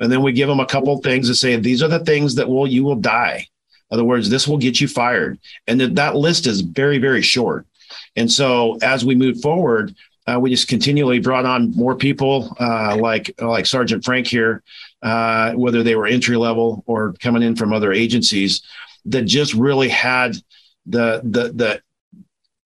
And 0.00 0.12
then 0.12 0.22
we 0.22 0.32
give 0.32 0.48
them 0.48 0.60
a 0.60 0.66
couple 0.66 0.96
things 0.98 1.28
to 1.28 1.34
say 1.34 1.56
these 1.56 1.82
are 1.82 1.88
the 1.88 2.04
things 2.04 2.36
that 2.36 2.48
will 2.48 2.66
you 2.66 2.84
will 2.84 2.96
die. 2.96 3.46
In 3.90 3.94
other 3.94 4.04
words 4.04 4.30
this 4.30 4.46
will 4.46 4.58
get 4.58 4.80
you 4.80 4.88
fired. 4.88 5.38
And 5.66 5.80
that, 5.80 5.94
that 5.96 6.16
list 6.16 6.46
is 6.46 6.60
very 6.60 6.98
very 6.98 7.22
short. 7.22 7.66
And 8.16 8.30
so 8.30 8.78
as 8.82 9.04
we 9.04 9.14
move 9.14 9.40
forward 9.40 9.94
uh, 10.28 10.38
we 10.38 10.50
just 10.50 10.68
continually 10.68 11.18
brought 11.18 11.46
on 11.46 11.70
more 11.70 11.96
people 11.96 12.54
uh, 12.60 12.96
like 12.96 13.34
like 13.40 13.66
sergeant 13.66 14.04
frank 14.04 14.26
here 14.26 14.62
uh, 15.02 15.52
whether 15.52 15.82
they 15.82 15.94
were 15.94 16.06
entry 16.06 16.36
level 16.36 16.82
or 16.86 17.14
coming 17.14 17.42
in 17.42 17.56
from 17.56 17.72
other 17.72 17.92
agencies, 17.92 18.62
that 19.06 19.22
just 19.22 19.54
really 19.54 19.88
had 19.88 20.36
the 20.86 21.20
the 21.24 21.52
the 21.52 21.82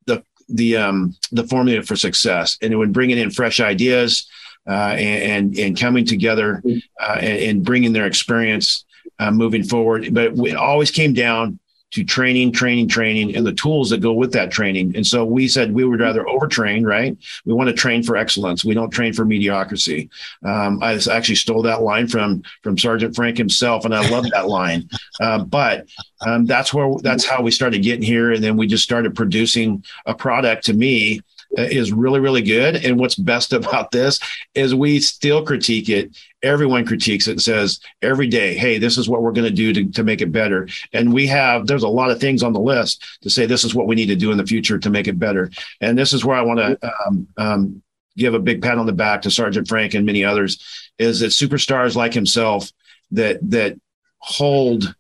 the 0.07 0.25
the 0.49 0.77
um, 0.77 1.17
the 1.31 1.45
formula 1.45 1.83
for 1.83 1.97
success, 1.97 2.59
and 2.63 2.73
it 2.73 2.77
would 2.77 2.93
bring 2.93 3.11
in 3.11 3.31
fresh 3.31 3.61
ideas 3.61 4.29
uh, 4.67 4.95
and, 4.97 5.59
and, 5.59 5.77
coming 5.77 6.05
together 6.05 6.63
uh, 7.01 7.17
and, 7.19 7.39
and, 7.43 7.65
bringing 7.65 7.93
their 7.93 8.07
experience 8.07 8.85
uh, 9.19 9.31
moving 9.31 9.65
forward. 9.65 10.15
But 10.15 10.39
it 10.39 10.55
always 10.55 10.93
came 10.93 11.15
down 11.15 11.59
to 11.93 12.05
training, 12.05 12.53
training, 12.53 12.89
training, 12.89 13.37
and 13.37 13.47
the 13.47 13.53
tools 13.53 13.91
that 13.91 14.01
go 14.01 14.13
with 14.13 14.33
that 14.33 14.51
training. 14.51 14.97
And 14.97 15.07
so 15.07 15.25
we 15.25 15.47
said 15.47 15.73
we 15.73 15.85
would 15.85 16.01
rather 16.01 16.25
overtrain, 16.25 16.85
right? 16.87 17.17
We 17.45 17.53
want 17.53 17.69
to 17.69 17.75
train 17.75 18.03
for 18.03 18.17
excellence. 18.17 18.65
We 18.65 18.75
don't 18.75 18.91
train 18.91 19.13
for 19.13 19.25
mediocrity. 19.25 20.11
Um, 20.45 20.83
I 20.83 20.99
actually 21.11 21.37
stole 21.37 21.63
that 21.63 21.83
line 21.83 22.09
from 22.09 22.43
from 22.63 22.79
Sergeant 22.79 23.15
Frank 23.15 23.37
himself, 23.37 23.85
and 23.85 23.95
I 23.95 24.09
love 24.09 24.27
that 24.33 24.49
line. 24.49 24.89
Uh, 25.21 25.45
but 25.45 25.87
um, 26.27 26.47
that's 26.47 26.73
where 26.73 26.97
that's 27.03 27.25
how 27.25 27.43
we 27.43 27.51
started 27.51 27.83
getting 27.83 28.03
here, 28.03 28.33
and 28.33 28.43
then 28.43 28.57
we 28.57 28.67
just 28.67 28.85
started 28.85 29.15
producing 29.15 29.85
a 30.07 30.15
product. 30.15 30.65
To 30.67 30.73
me, 30.73 31.21
is 31.57 31.93
really 31.93 32.21
really 32.21 32.43
good. 32.43 32.77
And 32.77 32.99
what's 32.99 33.15
best 33.15 33.53
about 33.53 33.91
this 33.91 34.21
is 34.55 34.75
we 34.75 35.01
still 35.01 35.45
critique 35.45 35.89
it. 35.89 36.17
Everyone 36.43 36.85
critiques 36.85 37.29
it 37.29 37.33
and 37.33 37.43
says 37.43 37.81
every 38.01 38.27
day 38.27 38.55
hey 38.55 38.79
this 38.79 38.99
is 38.99 39.09
what 39.09 39.23
we're 39.23 39.33
going 39.33 39.49
to 39.49 39.73
do 39.73 39.91
to, 39.93 40.03
make 40.03 40.21
it 40.21 40.33
better. 40.33 40.69
And 40.93 41.13
we 41.13 41.27
have 41.29 41.67
there's 41.67 41.85
a 41.85 41.89
lot 41.89 42.11
of 42.11 42.21
things 42.21 42.43
on 42.43 42.53
the 42.53 42.61
list 42.61 43.05
to 43.23 43.31
say 43.31 43.47
this 43.47 43.65
is 43.65 43.75
what 43.75 43.87
we 43.87 43.95
need 43.95 44.07
to 44.07 44.17
do 44.17 44.33
in 44.33 44.39
the 44.39 44.47
future 44.47 44.79
to 44.79 44.91
make 44.91 45.07
it 45.07 45.19
better. 45.19 45.51
And 45.81 45.97
this 45.97 46.13
is 46.13 46.25
where 46.25 46.37
i 46.37 46.43
want 46.43 46.59
to 46.59 46.79
um, 47.07 47.29
um, 47.37 47.83
give 48.17 48.35
a 48.35 48.39
big 48.39 48.63
pat 48.63 48.79
on 48.79 48.87
the 48.87 48.93
back 48.93 49.23
to 49.23 49.31
sergeant 49.31 49.69
frank 49.69 49.95
and 49.95 50.05
many 50.05 50.25
others 50.25 50.91
is 50.99 51.21
that 51.21 51.29
superstars 51.29 51.95
like 51.95 52.13
himself 52.13 52.71
that 53.11 53.39
that 53.51 53.79
hold 54.19 54.95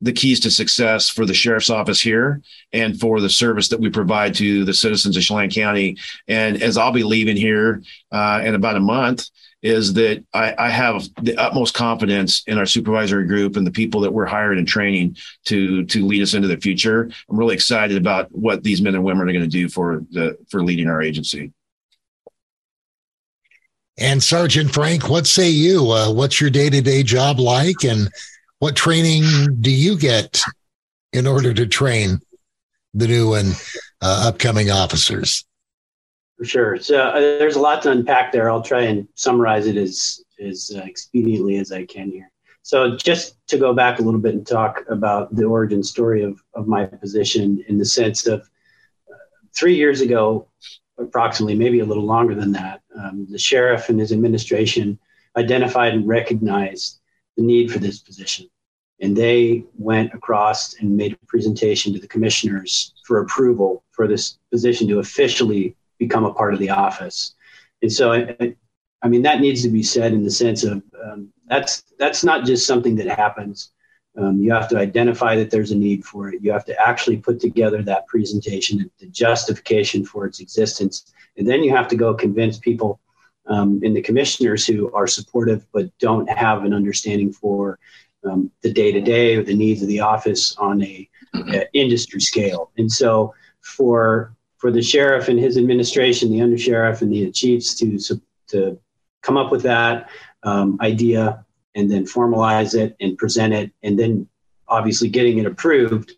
the 0.00 0.12
keys 0.12 0.40
to 0.40 0.50
success 0.50 1.08
for 1.08 1.26
the 1.26 1.34
sheriff's 1.34 1.70
office 1.70 2.00
here 2.00 2.40
and 2.72 2.98
for 2.98 3.20
the 3.20 3.28
service 3.28 3.68
that 3.68 3.80
we 3.80 3.90
provide 3.90 4.34
to 4.34 4.64
the 4.64 4.74
citizens 4.74 5.16
of 5.16 5.22
Chelan 5.22 5.50
County. 5.50 5.96
And 6.26 6.62
as 6.62 6.76
I'll 6.76 6.92
be 6.92 7.02
leaving 7.02 7.36
here 7.36 7.82
uh, 8.10 8.40
in 8.44 8.54
about 8.54 8.76
a 8.76 8.80
month, 8.80 9.28
is 9.62 9.92
that 9.92 10.24
I, 10.32 10.54
I, 10.58 10.70
have 10.70 11.06
the 11.20 11.36
utmost 11.36 11.74
confidence 11.74 12.42
in 12.46 12.56
our 12.56 12.64
supervisory 12.64 13.26
group 13.26 13.56
and 13.56 13.66
the 13.66 13.70
people 13.70 14.00
that 14.00 14.12
we're 14.12 14.24
hired 14.24 14.56
and 14.56 14.66
training 14.66 15.18
to 15.46 15.84
to 15.84 16.06
lead 16.06 16.22
us 16.22 16.32
into 16.32 16.48
the 16.48 16.56
future. 16.56 17.10
I'm 17.28 17.36
really 17.36 17.54
excited 17.54 17.98
about 17.98 18.32
what 18.32 18.62
these 18.62 18.80
men 18.80 18.94
and 18.94 19.04
women 19.04 19.28
are 19.28 19.32
going 19.32 19.44
to 19.44 19.48
do 19.48 19.68
for 19.68 20.02
the 20.12 20.38
for 20.48 20.64
leading 20.64 20.88
our 20.88 21.02
agency. 21.02 21.52
And 23.98 24.22
Sergeant 24.22 24.72
Frank, 24.72 25.10
what 25.10 25.26
say 25.26 25.50
you? 25.50 25.90
Uh, 25.90 26.10
what's 26.10 26.40
your 26.40 26.48
day 26.48 26.70
to 26.70 26.80
day 26.80 27.02
job 27.02 27.38
like, 27.38 27.84
and 27.84 28.08
what 28.60 28.76
training 28.76 29.24
do 29.60 29.70
you 29.70 29.98
get 29.98 30.42
in 31.12 31.26
order 31.26 31.52
to 31.52 31.66
train 31.66 32.20
the 32.94 33.08
new 33.08 33.34
and 33.34 33.54
uh, 34.00 34.28
upcoming 34.28 34.70
officers? 34.70 35.44
For 36.38 36.44
sure. 36.44 36.78
So 36.78 36.98
uh, 36.98 37.18
there's 37.20 37.56
a 37.56 37.60
lot 37.60 37.82
to 37.82 37.90
unpack 37.90 38.32
there. 38.32 38.50
I'll 38.50 38.62
try 38.62 38.82
and 38.82 39.08
summarize 39.14 39.66
it 39.66 39.76
as 39.76 40.22
as 40.40 40.70
uh, 40.74 40.80
expediently 40.80 41.60
as 41.60 41.70
I 41.70 41.84
can 41.84 42.10
here. 42.10 42.30
So 42.62 42.96
just 42.96 43.36
to 43.48 43.58
go 43.58 43.74
back 43.74 43.98
a 43.98 44.02
little 44.02 44.20
bit 44.20 44.34
and 44.34 44.46
talk 44.46 44.84
about 44.88 45.34
the 45.34 45.44
origin 45.44 45.82
story 45.82 46.22
of, 46.22 46.42
of 46.54 46.66
my 46.66 46.86
position 46.86 47.62
in 47.68 47.76
the 47.76 47.84
sense 47.84 48.26
of 48.26 48.40
uh, 49.10 49.16
three 49.54 49.74
years 49.74 50.00
ago, 50.00 50.48
approximately, 50.98 51.54
maybe 51.54 51.80
a 51.80 51.84
little 51.84 52.04
longer 52.04 52.34
than 52.34 52.52
that, 52.52 52.80
um, 52.98 53.26
the 53.30 53.38
sheriff 53.38 53.88
and 53.88 54.00
his 54.00 54.12
administration 54.12 54.98
identified 55.36 55.92
and 55.92 56.06
recognized 56.06 56.99
the 57.36 57.42
need 57.42 57.72
for 57.72 57.78
this 57.78 57.98
position. 57.98 58.48
And 59.00 59.16
they 59.16 59.64
went 59.78 60.12
across 60.12 60.74
and 60.74 60.96
made 60.96 61.14
a 61.14 61.26
presentation 61.26 61.92
to 61.94 62.00
the 62.00 62.08
commissioners 62.08 62.92
for 63.04 63.20
approval 63.20 63.82
for 63.92 64.06
this 64.06 64.38
position 64.50 64.88
to 64.88 64.98
officially 64.98 65.74
become 65.98 66.24
a 66.24 66.34
part 66.34 66.52
of 66.52 66.60
the 66.60 66.70
office. 66.70 67.34
And 67.82 67.92
so, 67.92 68.12
I, 68.12 68.54
I 69.02 69.08
mean, 69.08 69.22
that 69.22 69.40
needs 69.40 69.62
to 69.62 69.70
be 69.70 69.82
said 69.82 70.12
in 70.12 70.22
the 70.22 70.30
sense 70.30 70.64
of 70.64 70.82
um, 71.02 71.32
that's 71.46 71.82
that's 71.98 72.22
not 72.22 72.44
just 72.44 72.66
something 72.66 72.94
that 72.96 73.08
happens. 73.08 73.72
Um, 74.16 74.42
you 74.42 74.52
have 74.52 74.68
to 74.68 74.78
identify 74.78 75.36
that 75.36 75.50
there's 75.50 75.70
a 75.70 75.76
need 75.76 76.04
for 76.04 76.28
it. 76.28 76.42
You 76.42 76.52
have 76.52 76.64
to 76.66 76.78
actually 76.80 77.16
put 77.16 77.40
together 77.40 77.82
that 77.82 78.06
presentation, 78.06 78.90
the 78.98 79.06
justification 79.06 80.04
for 80.04 80.26
its 80.26 80.40
existence, 80.40 81.12
and 81.36 81.48
then 81.48 81.62
you 81.62 81.74
have 81.74 81.88
to 81.88 81.96
go 81.96 82.12
convince 82.12 82.58
people 82.58 83.00
um, 83.50 83.80
and 83.84 83.94
the 83.94 84.00
commissioners 84.00 84.64
who 84.66 84.92
are 84.94 85.06
supportive 85.06 85.66
but 85.72 85.90
don't 85.98 86.30
have 86.30 86.64
an 86.64 86.72
understanding 86.72 87.32
for 87.32 87.78
um, 88.24 88.50
the 88.62 88.72
day 88.72 88.92
to 88.92 89.00
day 89.00 89.36
or 89.36 89.42
the 89.42 89.54
needs 89.54 89.82
of 89.82 89.88
the 89.88 90.00
office 90.00 90.56
on 90.56 90.82
a, 90.82 91.08
mm-hmm. 91.34 91.54
a, 91.54 91.64
industry 91.72 92.20
scale. 92.20 92.70
And 92.78 92.90
so 92.90 93.34
for 93.60 94.34
for 94.58 94.70
the 94.70 94.82
sheriff 94.82 95.28
and 95.28 95.38
his 95.38 95.56
administration, 95.56 96.30
the 96.30 96.38
undersheriff 96.38 97.02
and 97.02 97.12
the 97.12 97.30
chiefs 97.32 97.74
to 97.76 97.98
to 98.48 98.78
come 99.22 99.36
up 99.36 99.50
with 99.50 99.62
that 99.62 100.10
um, 100.42 100.78
idea 100.80 101.44
and 101.74 101.90
then 101.90 102.04
formalize 102.04 102.74
it 102.74 102.96
and 103.00 103.18
present 103.18 103.52
it, 103.52 103.72
and 103.82 103.98
then 103.98 104.28
obviously 104.68 105.08
getting 105.08 105.38
it 105.38 105.46
approved 105.46 106.12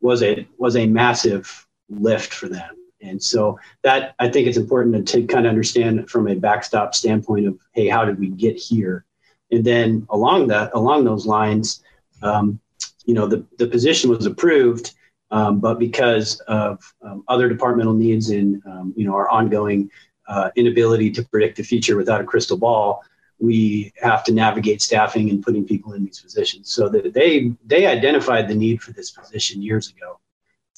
was 0.00 0.22
a 0.22 0.46
was 0.58 0.76
a 0.76 0.86
massive 0.86 1.66
lift 1.88 2.32
for 2.32 2.48
them. 2.48 2.76
And 3.06 3.22
so 3.22 3.58
that 3.82 4.14
I 4.18 4.28
think 4.28 4.46
it's 4.46 4.56
important 4.56 5.06
to, 5.08 5.20
to 5.20 5.26
kind 5.26 5.46
of 5.46 5.50
understand 5.50 6.10
from 6.10 6.28
a 6.28 6.34
backstop 6.34 6.94
standpoint 6.94 7.46
of, 7.46 7.58
hey, 7.72 7.88
how 7.88 8.04
did 8.04 8.18
we 8.18 8.28
get 8.28 8.56
here? 8.56 9.04
And 9.50 9.64
then 9.64 10.06
along 10.10 10.48
that, 10.48 10.72
along 10.74 11.04
those 11.04 11.26
lines, 11.26 11.82
um, 12.22 12.60
you 13.04 13.14
know, 13.14 13.26
the, 13.26 13.44
the 13.58 13.66
position 13.66 14.10
was 14.10 14.26
approved, 14.26 14.94
um, 15.30 15.60
but 15.60 15.78
because 15.78 16.40
of 16.40 16.80
um, 17.02 17.24
other 17.28 17.48
departmental 17.48 17.94
needs 17.94 18.30
and, 18.30 18.62
um, 18.66 18.92
you 18.96 19.06
know, 19.06 19.14
our 19.14 19.28
ongoing 19.28 19.90
uh, 20.28 20.50
inability 20.56 21.10
to 21.12 21.22
predict 21.22 21.56
the 21.56 21.62
future 21.62 21.96
without 21.96 22.20
a 22.20 22.24
crystal 22.24 22.56
ball, 22.56 23.02
we 23.38 23.92
have 24.00 24.24
to 24.24 24.32
navigate 24.32 24.80
staffing 24.82 25.30
and 25.30 25.42
putting 25.42 25.64
people 25.64 25.92
in 25.92 26.04
these 26.04 26.20
positions. 26.20 26.72
So 26.72 26.88
that 26.88 27.12
they 27.12 27.52
they 27.66 27.86
identified 27.86 28.48
the 28.48 28.54
need 28.54 28.82
for 28.82 28.92
this 28.92 29.10
position 29.10 29.62
years 29.62 29.90
ago, 29.90 30.18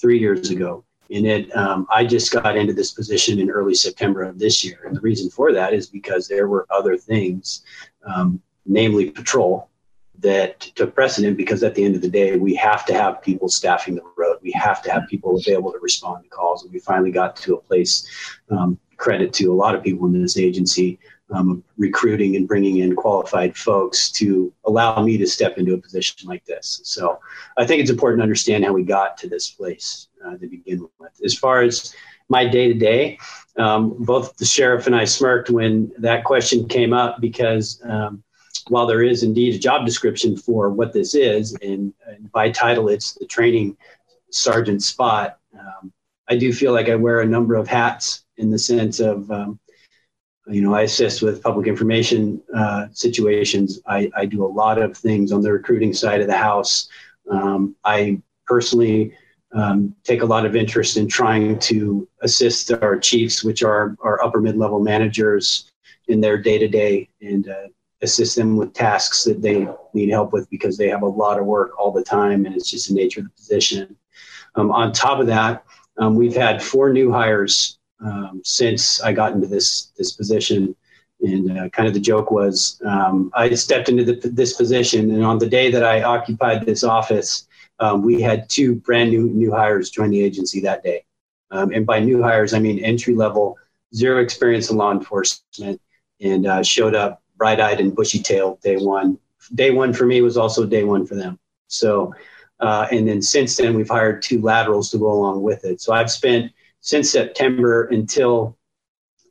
three 0.00 0.18
years 0.18 0.50
ago, 0.50 0.84
In 1.10 1.24
it, 1.24 1.54
um, 1.56 1.86
I 1.90 2.04
just 2.04 2.32
got 2.32 2.56
into 2.56 2.74
this 2.74 2.92
position 2.92 3.38
in 3.38 3.50
early 3.50 3.74
September 3.74 4.22
of 4.22 4.38
this 4.38 4.62
year. 4.62 4.80
And 4.84 4.94
the 4.94 5.00
reason 5.00 5.30
for 5.30 5.52
that 5.52 5.72
is 5.72 5.86
because 5.86 6.28
there 6.28 6.48
were 6.48 6.66
other 6.70 6.98
things, 6.98 7.62
um, 8.04 8.42
namely 8.66 9.10
patrol, 9.10 9.70
that 10.20 10.60
took 10.60 10.94
precedent 10.94 11.36
because 11.36 11.62
at 11.62 11.74
the 11.74 11.84
end 11.84 11.94
of 11.94 12.02
the 12.02 12.10
day, 12.10 12.36
we 12.36 12.54
have 12.56 12.84
to 12.86 12.92
have 12.92 13.22
people 13.22 13.48
staffing 13.48 13.94
the 13.94 14.02
road. 14.16 14.38
We 14.42 14.50
have 14.52 14.82
to 14.82 14.90
have 14.90 15.06
people 15.08 15.36
available 15.36 15.72
to 15.72 15.78
respond 15.78 16.24
to 16.24 16.28
calls. 16.28 16.64
And 16.64 16.72
we 16.72 16.80
finally 16.80 17.12
got 17.12 17.36
to 17.36 17.54
a 17.54 17.60
place, 17.60 18.06
um, 18.50 18.78
credit 18.96 19.32
to 19.34 19.52
a 19.52 19.54
lot 19.54 19.76
of 19.76 19.82
people 19.82 20.06
in 20.06 20.20
this 20.20 20.36
agency, 20.36 20.98
um, 21.30 21.62
recruiting 21.76 22.36
and 22.36 22.48
bringing 22.48 22.78
in 22.78 22.96
qualified 22.96 23.56
folks 23.56 24.10
to 24.12 24.52
allow 24.64 25.00
me 25.02 25.16
to 25.18 25.26
step 25.26 25.56
into 25.58 25.74
a 25.74 25.78
position 25.78 26.28
like 26.28 26.44
this. 26.46 26.80
So 26.84 27.20
I 27.56 27.64
think 27.64 27.80
it's 27.80 27.90
important 27.90 28.20
to 28.20 28.24
understand 28.24 28.64
how 28.64 28.72
we 28.72 28.82
got 28.82 29.16
to 29.18 29.28
this 29.28 29.50
place 29.50 30.07
uh, 30.24 30.36
to 30.36 30.46
begin 30.46 30.88
with. 30.98 31.12
As 31.24 31.34
far 31.34 31.62
as 31.62 31.94
my 32.28 32.46
day 32.46 32.68
to 32.68 32.74
day, 32.74 33.18
both 33.56 34.36
the 34.36 34.44
sheriff 34.44 34.86
and 34.86 34.94
I 34.94 35.04
smirked 35.04 35.50
when 35.50 35.90
that 35.98 36.24
question 36.24 36.68
came 36.68 36.92
up 36.92 37.20
because 37.20 37.80
um, 37.84 38.22
while 38.68 38.86
there 38.86 39.02
is 39.02 39.22
indeed 39.22 39.54
a 39.54 39.58
job 39.58 39.86
description 39.86 40.36
for 40.36 40.70
what 40.70 40.92
this 40.92 41.14
is, 41.14 41.54
and, 41.62 41.92
and 42.06 42.30
by 42.32 42.50
title 42.50 42.88
it's 42.88 43.14
the 43.14 43.26
training 43.26 43.76
sergeant 44.30 44.82
spot, 44.82 45.38
um, 45.58 45.92
I 46.28 46.36
do 46.36 46.52
feel 46.52 46.72
like 46.72 46.88
I 46.88 46.94
wear 46.94 47.20
a 47.20 47.26
number 47.26 47.54
of 47.54 47.66
hats 47.66 48.24
in 48.36 48.50
the 48.50 48.58
sense 48.58 49.00
of, 49.00 49.30
um, 49.30 49.58
you 50.46 50.60
know, 50.60 50.74
I 50.74 50.82
assist 50.82 51.22
with 51.22 51.42
public 51.42 51.66
information 51.66 52.40
uh, 52.54 52.86
situations. 52.92 53.80
I, 53.86 54.10
I, 54.16 54.24
do 54.26 54.44
a 54.44 54.46
lot 54.46 54.80
of 54.80 54.96
things 54.96 55.32
on 55.32 55.42
the 55.42 55.52
recruiting 55.52 55.92
side 55.92 56.20
of 56.20 56.26
the 56.26 56.36
house. 56.36 56.88
Um, 57.30 57.76
I 57.84 58.20
personally 58.46 59.14
um, 59.52 59.94
take 60.04 60.22
a 60.22 60.26
lot 60.26 60.44
of 60.44 60.54
interest 60.54 60.96
in 60.96 61.08
trying 61.08 61.58
to 61.60 62.06
assist 62.22 62.72
our 62.72 62.98
chiefs, 62.98 63.42
which 63.42 63.62
are 63.62 63.96
our 64.00 64.22
upper 64.22 64.40
mid 64.40 64.56
level 64.56 64.80
managers, 64.80 65.70
in 66.08 66.20
their 66.20 66.38
day 66.38 66.58
to 66.58 66.68
day 66.68 67.08
and 67.20 67.48
uh, 67.48 67.68
assist 68.02 68.36
them 68.36 68.56
with 68.56 68.72
tasks 68.72 69.24
that 69.24 69.40
they 69.40 69.66
need 69.92 70.10
help 70.10 70.32
with 70.32 70.48
because 70.50 70.76
they 70.76 70.88
have 70.88 71.02
a 71.02 71.06
lot 71.06 71.38
of 71.38 71.46
work 71.46 71.78
all 71.78 71.92
the 71.92 72.02
time 72.02 72.46
and 72.46 72.54
it's 72.54 72.70
just 72.70 72.88
the 72.88 72.94
nature 72.94 73.20
of 73.20 73.26
the 73.26 73.32
position. 73.32 73.96
Um, 74.54 74.70
on 74.70 74.92
top 74.92 75.20
of 75.20 75.26
that, 75.26 75.64
um, 75.98 76.16
we've 76.16 76.34
had 76.34 76.62
four 76.62 76.92
new 76.92 77.12
hires 77.12 77.78
um, 78.00 78.40
since 78.44 79.00
I 79.00 79.12
got 79.12 79.32
into 79.32 79.46
this 79.46 79.92
this 79.96 80.12
position. 80.12 80.74
And 81.20 81.58
uh, 81.58 81.68
kind 81.70 81.88
of 81.88 81.94
the 81.94 82.00
joke 82.00 82.30
was 82.30 82.80
um, 82.84 83.30
I 83.34 83.52
stepped 83.54 83.88
into 83.88 84.04
the, 84.04 84.28
this 84.28 84.52
position, 84.52 85.10
and 85.10 85.24
on 85.24 85.38
the 85.38 85.48
day 85.48 85.70
that 85.70 85.82
I 85.82 86.02
occupied 86.02 86.64
this 86.64 86.84
office, 86.84 87.48
um, 87.80 88.02
we 88.02 88.20
had 88.20 88.48
two 88.48 88.76
brand 88.76 89.10
new 89.10 89.28
new 89.30 89.52
hires 89.52 89.90
join 89.90 90.10
the 90.10 90.22
agency 90.22 90.60
that 90.60 90.82
day. 90.82 91.04
Um, 91.50 91.72
and 91.72 91.86
by 91.86 91.98
new 91.98 92.22
hires, 92.22 92.54
I 92.54 92.60
mean 92.60 92.78
entry 92.84 93.14
level, 93.14 93.56
zero 93.94 94.22
experience 94.22 94.70
in 94.70 94.76
law 94.76 94.92
enforcement, 94.92 95.80
and 96.20 96.46
uh, 96.46 96.62
showed 96.62 96.94
up 96.94 97.22
bright 97.36 97.60
eyed 97.60 97.80
and 97.80 97.94
bushy 97.94 98.20
tailed 98.20 98.60
day 98.60 98.76
one. 98.76 99.18
Day 99.54 99.70
one 99.70 99.92
for 99.92 100.06
me 100.06 100.20
was 100.20 100.36
also 100.36 100.66
day 100.66 100.84
one 100.84 101.06
for 101.06 101.14
them. 101.14 101.38
So, 101.68 102.14
uh, 102.60 102.86
and 102.90 103.08
then 103.08 103.22
since 103.22 103.56
then, 103.56 103.74
we've 103.74 103.88
hired 103.88 104.22
two 104.22 104.40
laterals 104.40 104.90
to 104.90 104.98
go 104.98 105.10
along 105.10 105.42
with 105.42 105.64
it. 105.64 105.80
So 105.80 105.92
I've 105.92 106.10
spent 106.10 106.52
since 106.80 107.10
September 107.10 107.84
until 107.86 108.56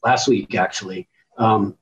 last 0.04 0.28
week, 0.28 0.56
actually, 0.56 1.08
um, 1.38 1.78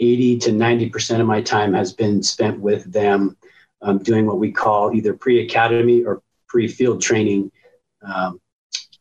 80 0.00 0.38
to 0.38 0.50
90% 0.50 1.20
of 1.20 1.26
my 1.26 1.40
time 1.40 1.72
has 1.74 1.92
been 1.92 2.22
spent 2.22 2.58
with 2.58 2.90
them 2.92 3.36
um, 3.82 3.98
doing 3.98 4.26
what 4.26 4.38
we 4.38 4.50
call 4.50 4.94
either 4.94 5.14
pre 5.14 5.44
academy 5.44 6.02
or 6.02 6.22
pre 6.48 6.68
field 6.68 7.00
training 7.00 7.50
um, 8.02 8.40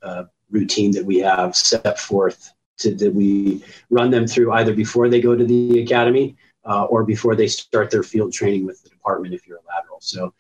uh, 0.02 0.24
routine 0.50 0.92
that 0.92 1.06
we 1.06 1.20
have 1.20 1.56
set 1.56 2.00
forth 2.00 2.54
to, 2.80 2.94
that 2.96 3.14
we 3.14 3.64
run 3.90 4.12
them 4.12 4.28
through 4.28 4.52
either 4.54 4.74
before 4.74 5.10
they 5.10 5.22
go 5.22 5.36
to 5.36 5.46
the 5.46 5.82
academy 5.82 6.36
uh, 6.66 6.86
or 6.86 7.04
before 7.04 7.36
they 7.36 7.48
start 7.48 7.90
their 7.90 8.04
field 8.04 8.34
training 8.34 8.66
with 8.66 8.84
the 8.84 8.90
department 8.90 9.34
if 9.34 9.48
you're 9.48 9.58
a 9.58 9.76
lateral. 9.76 10.00
So 10.02 10.34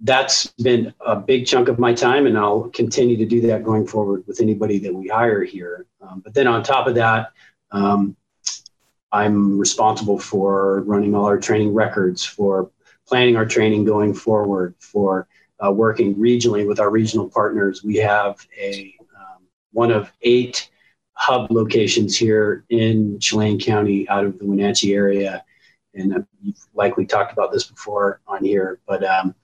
that's 0.00 0.46
been 0.62 0.92
a 1.00 1.16
big 1.16 1.46
chunk 1.46 1.68
of 1.68 1.78
my 1.78 1.94
time, 1.94 2.26
and 2.26 2.36
I'll 2.36 2.68
continue 2.70 3.16
to 3.16 3.26
do 3.26 3.40
that 3.42 3.62
going 3.62 3.86
forward 3.86 4.24
with 4.26 4.40
anybody 4.40 4.78
that 4.80 4.92
we 4.92 5.08
hire 5.08 5.44
here. 5.44 5.86
Um, 6.00 6.20
but 6.24 6.34
then 6.34 6.48
on 6.48 6.62
top 6.62 6.86
of 6.86 6.96
that, 6.96 7.32
um, 7.72 8.16
I'm 9.10 9.58
responsible 9.58 10.18
for 10.18 10.80
running 10.82 11.14
all 11.14 11.26
our 11.26 11.38
training 11.38 11.74
records, 11.74 12.24
for 12.24 12.70
planning 13.06 13.36
our 13.36 13.44
training 13.44 13.84
going 13.84 14.14
forward, 14.14 14.74
for 14.78 15.28
uh, 15.64 15.70
working 15.70 16.14
regionally 16.14 16.66
with 16.66 16.80
our 16.80 16.90
regional 16.90 17.28
partners. 17.28 17.84
We 17.84 17.96
have 17.96 18.46
a 18.58 18.94
um, 19.16 19.42
one 19.72 19.90
of 19.90 20.12
eight 20.22 20.70
hub 21.14 21.50
locations 21.50 22.16
here 22.16 22.64
in 22.70 23.18
Chelan 23.20 23.58
County 23.58 24.08
out 24.08 24.24
of 24.24 24.38
the 24.38 24.46
Wenatchee 24.46 24.94
area. 24.94 25.44
And 25.94 26.26
you've 26.40 26.56
likely 26.74 27.04
talked 27.04 27.32
about 27.32 27.52
this 27.52 27.64
before 27.64 28.20
on 28.26 28.42
here, 28.44 28.80
but 28.86 29.04
um, 29.04 29.34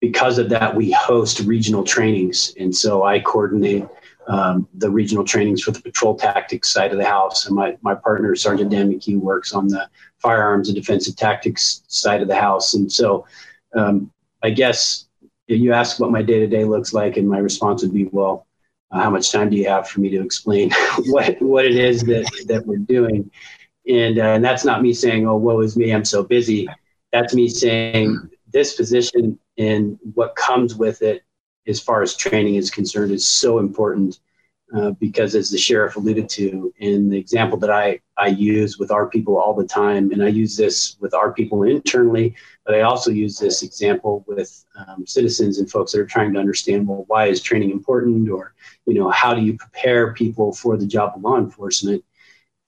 because 0.00 0.38
of 0.38 0.48
that, 0.48 0.74
we 0.74 0.90
host 0.90 1.40
regional 1.40 1.84
trainings. 1.84 2.54
And 2.58 2.74
so 2.74 3.04
I 3.04 3.20
coordinate 3.20 3.86
um, 4.28 4.68
the 4.74 4.90
regional 4.90 5.24
trainings 5.24 5.62
for 5.62 5.70
the 5.70 5.80
patrol 5.80 6.14
tactics 6.14 6.70
side 6.70 6.92
of 6.92 6.98
the 6.98 7.04
house. 7.04 7.46
And 7.46 7.54
my, 7.54 7.76
my 7.82 7.94
partner, 7.94 8.34
Sergeant 8.34 8.70
Dan 8.70 8.90
McHugh, 8.90 9.20
works 9.20 9.52
on 9.52 9.68
the 9.68 9.88
firearms 10.18 10.68
and 10.68 10.76
defensive 10.76 11.16
tactics 11.16 11.82
side 11.86 12.22
of 12.22 12.28
the 12.28 12.36
house. 12.36 12.74
And 12.74 12.90
so 12.90 13.26
um, 13.74 14.10
I 14.42 14.50
guess 14.50 15.06
if 15.48 15.60
you 15.60 15.72
ask 15.72 16.00
what 16.00 16.10
my 16.10 16.22
day 16.22 16.40
to 16.40 16.46
day 16.46 16.64
looks 16.64 16.92
like, 16.92 17.16
and 17.16 17.28
my 17.28 17.38
response 17.38 17.82
would 17.82 17.94
be, 17.94 18.06
well, 18.06 18.46
uh, 18.90 19.00
how 19.00 19.10
much 19.10 19.30
time 19.30 19.50
do 19.50 19.56
you 19.56 19.68
have 19.68 19.88
for 19.88 20.00
me 20.00 20.10
to 20.10 20.22
explain 20.22 20.70
what 21.06 21.40
what 21.40 21.64
it 21.64 21.76
is 21.76 22.02
that 22.02 22.30
that 22.46 22.66
we're 22.66 22.78
doing? 22.78 23.30
And 23.88 24.18
uh, 24.18 24.34
and 24.34 24.44
that's 24.44 24.64
not 24.64 24.82
me 24.82 24.92
saying, 24.92 25.26
oh, 25.26 25.36
woe 25.36 25.60
is 25.60 25.76
me, 25.76 25.92
I'm 25.92 26.04
so 26.04 26.22
busy. 26.22 26.68
That's 27.12 27.34
me 27.34 27.48
saying 27.48 28.30
this 28.52 28.76
position 28.76 29.38
and 29.58 29.98
what 30.14 30.36
comes 30.36 30.74
with 30.74 31.02
it, 31.02 31.22
as 31.66 31.80
far 31.80 32.02
as 32.02 32.16
training 32.16 32.56
is 32.56 32.70
concerned, 32.70 33.12
is 33.12 33.28
so 33.28 33.58
important 33.58 34.20
uh, 34.74 34.90
because 34.92 35.34
as 35.34 35.48
the 35.48 35.58
sheriff 35.58 35.96
alluded 35.96 36.28
to 36.28 36.72
in 36.78 37.08
the 37.08 37.18
example 37.18 37.56
that 37.56 37.70
I, 37.70 38.00
I 38.16 38.28
use 38.28 38.78
with 38.78 38.90
our 38.90 39.06
people 39.06 39.36
all 39.36 39.54
the 39.54 39.66
time, 39.66 40.10
and 40.10 40.24
I 40.24 40.28
use 40.28 40.56
this 40.56 40.96
with 40.98 41.14
our 41.14 41.32
people 41.32 41.62
internally, 41.62 42.34
but 42.64 42.74
I 42.74 42.80
also 42.80 43.10
use 43.10 43.38
this 43.38 43.62
example 43.62 44.24
with 44.26 44.64
um, 44.76 45.06
citizens 45.06 45.58
and 45.58 45.70
folks 45.70 45.92
that 45.92 46.00
are 46.00 46.06
trying 46.06 46.32
to 46.32 46.40
understand, 46.40 46.88
well, 46.88 47.04
why 47.06 47.26
is 47.26 47.40
training 47.40 47.70
important? 47.70 48.28
Or, 48.28 48.54
you 48.86 48.94
know, 48.94 49.08
how 49.10 49.34
do 49.34 49.42
you 49.42 49.56
prepare 49.56 50.12
people 50.14 50.52
for 50.52 50.76
the 50.76 50.86
job 50.86 51.12
of 51.14 51.22
law 51.22 51.38
enforcement? 51.38 52.04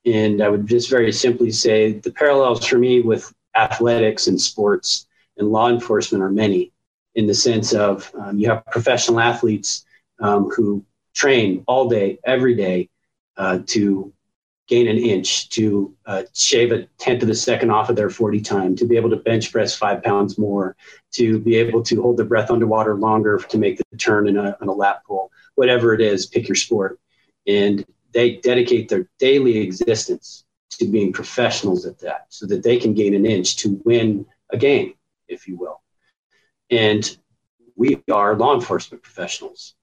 And 0.07 0.41
I 0.41 0.49
would 0.49 0.67
just 0.67 0.89
very 0.89 1.13
simply 1.13 1.51
say 1.51 1.95
the 1.95 2.13
parallels 2.13 2.65
for 2.65 2.79
me 2.79 3.01
with 3.01 3.33
athletics 3.57 4.29
and 4.29 4.41
sports 4.41 5.09
and 5.37 5.49
law 5.49 5.69
enforcement 5.69 6.23
are 6.23 6.31
many 6.31 6.73
in 7.19 7.27
the 7.27 7.35
sense 7.35 7.75
of 7.75 8.13
um, 8.17 8.39
you 8.39 8.49
have 8.49 8.65
professional 8.67 9.19
athletes 9.19 9.85
um, 10.21 10.49
who 10.51 10.85
train 11.15 11.65
all 11.67 11.89
day, 11.89 12.17
every 12.25 12.55
day 12.55 12.89
uh, 13.37 13.59
to 13.67 14.13
gain 14.69 14.87
an 14.87 14.99
inch, 14.99 15.49
to 15.49 15.93
uh, 16.07 16.23
shave 16.33 16.71
a 16.71 16.85
tenth 16.99 17.25
of 17.25 17.29
a 17.29 17.35
second 17.35 17.73
off 17.73 17.91
of 17.91 17.97
their 17.97 18.09
40 18.09 18.41
time, 18.41 18.77
to 18.77 18.87
be 18.87 18.97
able 18.97 19.11
to 19.11 19.17
bench 19.17 19.51
press 19.51 19.75
five 19.75 20.01
pounds 20.05 20.39
more, 20.39 20.77
to 21.11 21.41
be 21.41 21.57
able 21.57 21.83
to 21.83 22.01
hold 22.01 22.19
their 22.19 22.25
breath 22.25 22.53
underwater 22.53 22.95
longer 22.95 23.37
to 23.49 23.59
make 23.59 23.79
the 23.79 23.97
turn 23.97 24.29
in 24.29 24.39
a, 24.39 24.57
in 24.63 24.69
a 24.69 24.73
lap 24.73 25.03
pull, 25.05 25.33
whatever 25.57 25.93
it 25.95 26.01
is, 26.01 26.27
pick 26.27 26.47
your 26.47 26.55
sport. 26.55 27.01
And 27.49 27.85
they 28.13 28.37
dedicate 28.37 28.89
their 28.89 29.09
daily 29.19 29.59
existence 29.59 30.45
to 30.71 30.87
being 30.87 31.13
professionals 31.13 31.85
at 31.85 31.99
that 31.99 32.27
so 32.29 32.47
that 32.47 32.63
they 32.63 32.77
can 32.77 32.95
gain 32.95 33.15
an 33.15 33.27
inch 33.27 33.57
to 33.57 33.81
win 33.85 34.25
a 34.51 34.57
game, 34.57 34.95
if 35.27 35.49
you 35.49 35.57
will. 35.57 35.81
And 36.71 37.17
we 37.77 38.03
are 38.13 38.35
law 38.35 38.55
enforcement 38.55 39.03
professionals. 39.03 39.75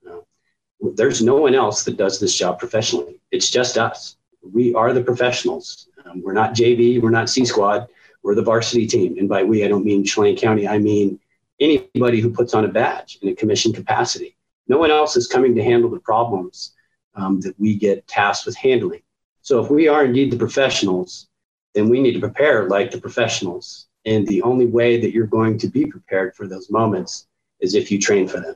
There's 0.95 1.21
no 1.21 1.37
one 1.37 1.55
else 1.55 1.83
that 1.83 1.97
does 1.97 2.19
this 2.19 2.35
job 2.35 2.59
professionally. 2.59 3.19
It's 3.31 3.49
just 3.49 3.77
us. 3.77 4.17
We 4.43 4.73
are 4.75 4.93
the 4.93 5.03
professionals. 5.03 5.87
Um, 6.05 6.21
we're 6.21 6.33
not 6.33 6.53
JV, 6.53 7.01
we're 7.01 7.09
not 7.09 7.29
C 7.29 7.45
squad, 7.45 7.87
we're 8.21 8.35
the 8.35 8.43
varsity 8.43 8.85
team. 8.85 9.17
And 9.17 9.27
by 9.27 9.43
we, 9.43 9.63
I 9.63 9.67
don't 9.67 9.85
mean 9.85 10.03
Chelan 10.03 10.35
County, 10.35 10.67
I 10.67 10.77
mean 10.77 11.19
anybody 11.59 12.19
who 12.19 12.29
puts 12.29 12.53
on 12.53 12.65
a 12.65 12.67
badge 12.67 13.17
in 13.21 13.29
a 13.29 13.35
commission 13.35 13.73
capacity. 13.73 14.35
No 14.67 14.77
one 14.77 14.91
else 14.91 15.15
is 15.15 15.27
coming 15.27 15.55
to 15.55 15.63
handle 15.63 15.89
the 15.89 15.99
problems 15.99 16.73
um, 17.15 17.39
that 17.41 17.59
we 17.59 17.75
get 17.75 18.07
tasked 18.07 18.45
with 18.45 18.55
handling. 18.57 19.01
So 19.41 19.63
if 19.63 19.69
we 19.69 19.87
are 19.87 20.05
indeed 20.05 20.31
the 20.31 20.37
professionals, 20.37 21.27
then 21.73 21.89
we 21.89 22.01
need 22.01 22.13
to 22.13 22.19
prepare 22.19 22.67
like 22.67 22.91
the 22.91 22.99
professionals. 22.99 23.87
And 24.05 24.27
the 24.27 24.41
only 24.43 24.65
way 24.67 24.99
that 24.99 25.11
you're 25.11 25.25
going 25.25 25.57
to 25.59 25.67
be 25.67 25.85
prepared 25.85 26.35
for 26.35 26.47
those 26.47 26.69
moments 26.69 27.27
is 27.59 27.75
if 27.75 27.91
you 27.91 27.99
train 27.99 28.27
for 28.27 28.39
them. 28.39 28.55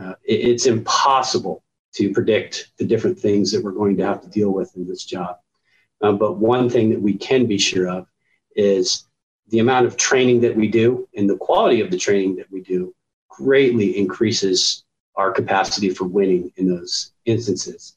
Uh, 0.00 0.14
it, 0.24 0.48
it's 0.48 0.66
impossible 0.66 1.62
to 1.94 2.12
predict 2.12 2.72
the 2.78 2.84
different 2.84 3.18
things 3.18 3.50
that 3.50 3.62
we're 3.62 3.72
going 3.72 3.96
to 3.96 4.04
have 4.04 4.20
to 4.22 4.28
deal 4.28 4.50
with 4.50 4.74
in 4.76 4.86
this 4.86 5.04
job. 5.04 5.38
Um, 6.02 6.18
but 6.18 6.38
one 6.38 6.68
thing 6.68 6.90
that 6.90 7.00
we 7.00 7.14
can 7.14 7.46
be 7.46 7.58
sure 7.58 7.88
of 7.88 8.06
is 8.56 9.04
the 9.48 9.58
amount 9.58 9.86
of 9.86 9.96
training 9.96 10.40
that 10.40 10.56
we 10.56 10.68
do 10.68 11.08
and 11.16 11.28
the 11.28 11.36
quality 11.36 11.80
of 11.80 11.90
the 11.90 11.98
training 11.98 12.36
that 12.36 12.50
we 12.50 12.62
do 12.62 12.94
greatly 13.28 13.98
increases 13.98 14.84
our 15.16 15.32
capacity 15.32 15.90
for 15.90 16.04
winning 16.04 16.52
in 16.56 16.68
those 16.68 17.12
instances. 17.26 17.96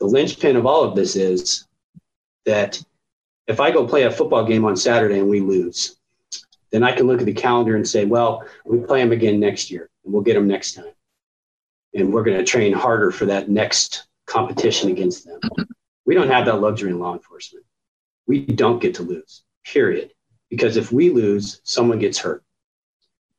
The 0.00 0.06
linchpin 0.06 0.56
of 0.56 0.66
all 0.66 0.82
of 0.82 0.96
this 0.96 1.14
is 1.16 1.66
that 2.46 2.82
if 3.46 3.60
I 3.60 3.70
go 3.70 3.86
play 3.86 4.04
a 4.04 4.10
football 4.10 4.44
game 4.44 4.64
on 4.64 4.76
Saturday 4.76 5.18
and 5.18 5.28
we 5.28 5.40
lose, 5.40 5.96
then 6.74 6.82
I 6.82 6.90
can 6.90 7.06
look 7.06 7.20
at 7.20 7.26
the 7.26 7.32
calendar 7.32 7.76
and 7.76 7.86
say, 7.86 8.04
well, 8.04 8.44
we 8.64 8.78
play 8.78 9.00
them 9.00 9.12
again 9.12 9.38
next 9.38 9.70
year 9.70 9.88
and 10.04 10.12
we'll 10.12 10.24
get 10.24 10.34
them 10.34 10.48
next 10.48 10.72
time. 10.72 10.92
And 11.94 12.12
we're 12.12 12.24
going 12.24 12.36
to 12.36 12.42
train 12.42 12.72
harder 12.72 13.12
for 13.12 13.26
that 13.26 13.48
next 13.48 14.08
competition 14.26 14.90
against 14.90 15.24
them. 15.24 15.38
We 16.04 16.16
don't 16.16 16.30
have 16.30 16.46
that 16.46 16.60
luxury 16.60 16.90
in 16.90 16.98
law 16.98 17.12
enforcement. 17.12 17.64
We 18.26 18.44
don't 18.44 18.82
get 18.82 18.96
to 18.96 19.04
lose, 19.04 19.44
period. 19.64 20.14
Because 20.50 20.76
if 20.76 20.90
we 20.90 21.10
lose, 21.10 21.60
someone 21.62 22.00
gets 22.00 22.18
hurt, 22.18 22.42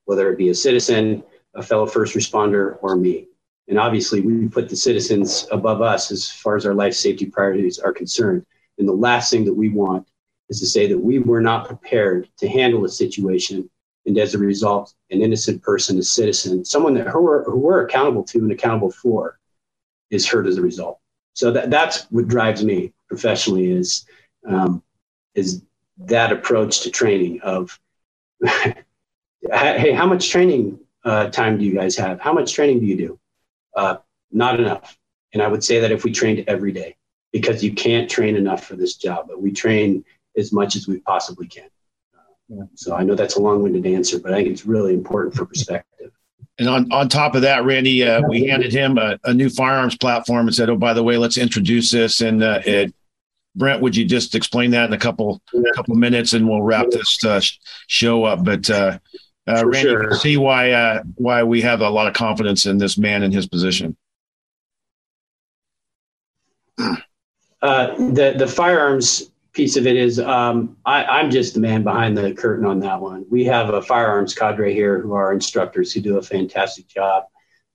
whether 0.06 0.32
it 0.32 0.38
be 0.38 0.48
a 0.48 0.56
citizen, 0.56 1.22
a 1.56 1.62
fellow 1.62 1.88
first 1.88 2.16
responder, 2.16 2.78
or 2.82 2.96
me. 2.96 3.28
And 3.68 3.78
obviously, 3.78 4.22
we 4.22 4.48
put 4.48 4.70
the 4.70 4.78
citizens 4.78 5.46
above 5.52 5.82
us 5.82 6.10
as 6.10 6.32
far 6.32 6.56
as 6.56 6.66
our 6.66 6.74
life 6.74 6.94
safety 6.94 7.26
priorities 7.26 7.80
are 7.80 7.92
concerned. 7.92 8.46
And 8.78 8.88
the 8.88 8.94
last 8.94 9.30
thing 9.30 9.44
that 9.44 9.54
we 9.54 9.68
want 9.68 10.08
is 10.50 10.60
to 10.60 10.66
say 10.66 10.88
that 10.88 10.98
we 10.98 11.20
were 11.20 11.42
not 11.42 11.68
prepared 11.68 12.30
to 12.38 12.48
handle 12.48 12.86
a 12.86 12.90
situation. 12.90 13.70
And 14.06 14.18
as 14.18 14.36
a 14.36 14.40
result, 14.40 14.94
an 15.10 15.22
innocent 15.22 15.64
person, 15.64 15.98
a 15.98 16.04
citizen, 16.04 16.64
someone 16.64 16.94
that 16.96 17.08
who 17.08 17.22
we're, 17.22 17.44
who 17.44 17.58
we're 17.58 17.86
accountable 17.86 18.24
to 18.26 18.40
and 18.40 18.52
accountable 18.52 18.92
for, 18.92 19.40
is 20.12 20.28
hurt 20.28 20.46
as 20.46 20.58
a 20.58 20.62
result. 20.62 21.00
So 21.34 21.52
that, 21.52 21.70
that's 21.70 22.04
what 22.12 22.28
drives 22.28 22.64
me 22.64 22.94
professionally 23.08 23.72
is, 23.72 24.06
um, 24.48 24.84
is 25.34 25.64
that 25.98 26.32
approach 26.32 26.82
to 26.82 26.92
training 26.92 27.42
of, 27.42 27.80
hey, 28.42 29.92
how 29.92 30.06
much 30.06 30.30
training 30.30 30.80
uh, 31.04 31.30
time 31.30 31.58
do 31.58 31.66
you 31.66 31.74
guys 31.74 31.96
have? 31.98 32.20
How 32.20 32.34
much 32.34 32.54
training 32.54 32.80
do 32.80 32.86
you 32.86 32.96
do? 32.96 33.20
Uh, 33.76 33.98
not 34.32 34.60
enough. 34.60 34.98
And 35.34 35.42
I 35.42 35.48
would 35.48 35.64
say 35.64 35.80
that 35.80 35.92
if 35.92 36.04
we 36.04 36.12
trained 36.12 36.44
every 36.48 36.72
day, 36.72 36.96
because 37.32 37.62
you 37.64 37.74
can't 37.74 38.10
train 38.10 38.38
enough 38.38 38.64
for 38.66 38.76
this 38.78 38.96
job, 38.96 39.26
but 39.28 39.42
we 39.42 39.52
train 39.52 40.06
as 40.38 40.52
much 40.52 40.76
as 40.76 40.88
we 40.88 41.00
possibly 41.00 41.48
can. 41.48 41.70
Uh, 42.52 42.66
so 42.76 42.96
I 42.96 43.04
know 43.04 43.16
that's 43.16 43.36
a 43.36 43.42
long-winded 43.42 43.86
answer, 43.86 44.20
but 44.20 44.34
I 44.34 44.38
think 44.38 44.50
it's 44.50 44.66
really 44.66 44.94
important 44.94 45.36
for 45.36 45.46
perspective. 45.46 46.12
And 46.58 46.70
on, 46.70 46.92
on 46.92 47.10
top 47.10 47.36
of 47.36 47.42
that, 47.42 47.66
Randy, 47.66 48.04
uh, 48.04 48.22
we 48.30 48.46
handed 48.46 48.72
him 48.72 48.98
a, 48.98 49.20
a, 49.26 49.34
new 49.34 49.50
firearms 49.50 49.98
platform 49.98 50.48
and 50.48 50.56
said, 50.56 50.70
"Oh, 50.70 50.78
by 50.78 50.94
the 50.94 51.04
way, 51.04 51.18
let's 51.18 51.38
introduce 51.38 51.92
this." 51.92 52.22
And 52.22 52.42
uh, 52.42 52.62
it, 52.66 52.94
Brent, 53.56 53.82
would 53.82 53.96
you 53.96 54.06
just 54.06 54.36
explain 54.36 54.72
that 54.72 54.86
in 54.86 54.94
a 54.94 54.98
couple 54.98 55.42
a 55.54 55.74
couple 55.74 55.96
minutes, 55.96 56.32
and 56.32 56.48
we'll 56.48 56.62
wrap 56.62 56.86
this 56.92 57.24
uh, 57.26 57.42
show 57.88 58.24
up? 58.24 58.46
But 58.46 58.70
uh, 58.70 59.00
uh, 59.48 59.66
Randy, 59.66 59.82
sure. 59.82 60.16
see 60.16 60.38
why 60.38 60.72
uh, 60.72 61.04
why 61.16 61.44
we 61.44 61.62
have 61.62 61.82
a 61.82 61.90
lot 61.90 62.08
of 62.08 62.14
confidence 62.14 62.66
in 62.66 62.78
this 62.78 62.98
man 62.98 63.22
in 63.22 63.34
his 63.34 63.48
position. 63.48 63.98
Uh, 66.78 67.96
the 67.98 68.34
the 68.38 68.48
firearms 68.48 69.30
piece 69.56 69.78
of 69.78 69.88
it 69.88 69.96
is 69.96 70.20
um, 70.20 70.78
I, 70.86 71.22
am 71.22 71.32
just 71.32 71.54
the 71.54 71.60
man 71.60 71.84
behind 71.84 72.18
the 72.18 72.34
curtain 72.34 72.66
on 72.66 72.80
that 72.82 73.00
one. 73.00 73.26
We 73.30 73.46
have 73.46 73.70
a 73.70 73.82
firearms 73.82 74.36
cadre 74.36 74.74
here 74.74 75.00
who 75.00 75.14
are 75.14 75.34
instructors 75.34 75.92
who 75.92 76.02
do 76.02 76.18
a 76.18 76.22
fantastic 76.22 76.88
job. 76.88 77.24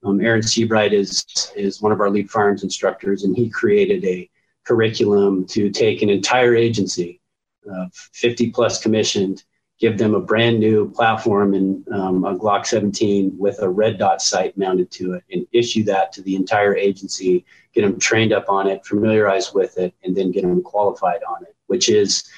Um, 0.03 0.21
Aaron 0.21 0.43
Seabright 0.43 0.93
is 0.93 1.25
is 1.55 1.81
one 1.81 1.91
of 1.91 1.99
our 1.99 2.09
lead 2.09 2.29
firearms 2.29 2.63
instructors, 2.63 3.23
and 3.23 3.35
he 3.35 3.49
created 3.49 4.05
a 4.05 4.29
curriculum 4.63 5.45
to 5.47 5.69
take 5.69 6.01
an 6.01 6.09
entire 6.09 6.55
agency 6.55 7.19
of 7.67 7.93
50 7.93 8.51
plus 8.51 8.81
commissioned 8.81 9.43
give 9.81 9.97
them 9.97 10.13
a 10.13 10.21
brand 10.21 10.59
new 10.59 10.89
platform 10.91 11.55
and 11.55 11.85
um, 11.89 12.23
a 12.23 12.37
Glock 12.37 12.67
17 12.67 13.35
with 13.37 13.59
a 13.63 13.67
red 13.67 13.97
dot 13.97 14.21
sight 14.21 14.55
mounted 14.55 14.91
to 14.91 15.13
it 15.13 15.23
and 15.31 15.47
issue 15.51 15.83
that 15.85 16.13
to 16.13 16.21
the 16.21 16.35
entire 16.35 16.75
agency, 16.75 17.43
get 17.73 17.81
them 17.81 17.99
trained 17.99 18.31
up 18.31 18.47
on 18.47 18.67
it, 18.67 18.85
familiarized 18.85 19.55
with 19.55 19.79
it, 19.79 19.93
and 20.03 20.15
then 20.15 20.31
get 20.31 20.43
them 20.43 20.61
qualified 20.61 21.21
on 21.27 21.43
it, 21.43 21.55
which 21.71 21.87
is, 21.87 22.29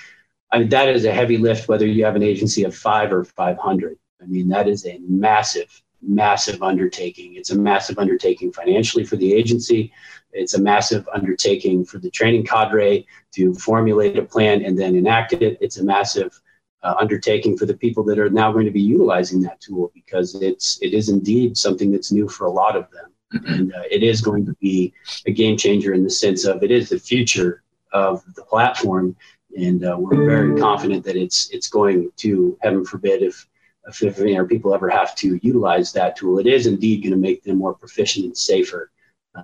I 0.52 0.60
mean, 0.60 0.69
that 0.69 0.89
is 0.89 1.06
a 1.06 1.12
heavy 1.12 1.38
lift, 1.38 1.67
whether 1.67 1.88
you 1.88 2.06
have 2.06 2.15
an 2.15 2.22
agency 2.22 2.63
of 2.65 2.76
five 2.76 3.12
or 3.12 3.24
500. 3.24 3.98
I 4.22 4.26
mean, 4.28 4.48
that 4.50 4.67
is 4.67 4.86
a 4.86 5.00
massive, 5.00 5.82
massive 6.04 6.62
undertaking. 6.62 7.34
It's 7.36 7.50
a 7.50 7.58
massive 7.58 7.98
undertaking 7.98 8.54
financially 8.54 9.06
for 9.06 9.15
the 9.15 9.34
agency. 9.34 9.91
It's 10.34 10.54
a 10.54 10.62
massive 10.62 11.10
undertaking 11.12 11.84
for 11.84 11.98
the 11.98 12.12
training 12.12 12.46
cadre 12.46 13.08
to 13.34 13.56
formulate 13.56 14.19
a 14.19 14.22
plan 14.22 14.63
and 14.63 14.78
then 14.78 14.96
enact 14.96 15.34
it. 15.34 15.58
It's 15.62 15.80
a 15.80 15.84
massive 15.84 16.39
uh, 16.84 16.93
undertaking 17.00 17.58
for 17.58 17.65
the 17.65 17.78
people 17.78 18.04
that 18.04 18.19
are 18.19 18.30
now 18.30 18.52
going 18.52 18.65
to 18.65 18.72
be 18.72 18.82
utilizing 18.82 19.41
that 19.41 19.60
tool 19.62 19.91
because 19.96 20.36
it's 20.36 20.78
it 20.82 20.93
is 20.93 21.10
indeed 21.10 21.58
something 21.58 21.91
that's 21.91 22.12
new 22.12 22.28
for 22.28 22.46
a 22.46 22.52
lot 22.52 22.76
of 22.76 22.91
them 22.91 23.10
mm-hmm. 23.34 23.54
and 23.54 23.74
uh, 23.74 23.84
it 23.89 24.04
is 24.04 24.19
going 24.19 24.46
to 24.46 24.54
be 24.60 24.93
a 25.26 25.32
game 25.32 25.56
changer 25.58 25.93
in 25.93 26.04
the 26.04 26.10
sense 26.10 26.43
of 26.43 26.62
it 26.62 26.72
is 26.72 26.89
the 26.89 27.00
future 27.00 27.62
of 27.93 28.23
the 28.36 28.43
platform 28.43 29.15
and 29.58 29.86
uh, 29.86 29.95
we're 29.97 30.25
very 30.25 30.60
confident 30.60 31.03
that 31.06 31.15
it's 31.15 31.49
it's 31.51 31.69
going 31.69 32.12
to 32.17 32.58
heaven 32.62 32.84
forbid 32.84 33.21
if 33.21 33.47
if, 33.88 34.01
if 34.01 34.19
you 34.19 34.36
know, 34.36 34.45
people 34.45 34.73
ever 34.73 34.89
have 34.89 35.13
to 35.15 35.39
utilize 35.41 35.91
that 35.93 36.15
tool 36.15 36.39
it 36.39 36.47
is 36.47 36.67
indeed 36.67 37.03
going 37.03 37.12
to 37.12 37.17
make 37.17 37.43
them 37.43 37.58
more 37.58 37.73
proficient 37.73 38.25
and 38.25 38.38
safer 38.38 38.91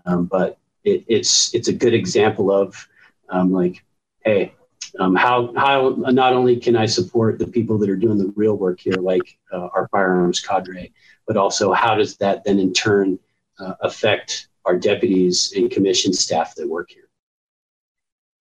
um, 0.06 0.26
but 0.26 0.58
it, 0.84 1.04
it's 1.08 1.54
it's 1.54 1.68
a 1.68 1.74
good 1.74 1.94
example 1.94 2.52
of 2.52 2.88
um, 3.30 3.52
like 3.52 3.84
hey 4.26 4.54
um, 4.98 5.16
how 5.16 5.54
how 5.56 5.96
not 5.98 6.34
only 6.34 6.58
can 6.58 6.76
I 6.76 6.86
support 6.86 7.38
the 7.38 7.48
people 7.48 7.78
that 7.78 7.90
are 7.90 7.96
doing 7.96 8.18
the 8.18 8.34
real 8.36 8.56
work 8.56 8.80
here, 8.80 8.96
like 8.96 9.38
uh, 9.52 9.68
our 9.74 9.88
firearms 9.90 10.40
cadre, 10.40 10.92
but 11.28 11.38
also 11.38 11.74
how 11.74 11.96
does 11.96 12.18
that 12.18 12.44
then 12.44 12.60
in 12.60 12.74
turn 12.74 13.20
uh, 13.60 13.76
affect 13.82 14.48
our 14.66 14.78
deputies 14.78 15.54
and 15.56 15.70
commission 15.70 16.14
staff 16.14 16.56
that 16.56 16.68
work 16.68 16.90
here? 16.90 17.09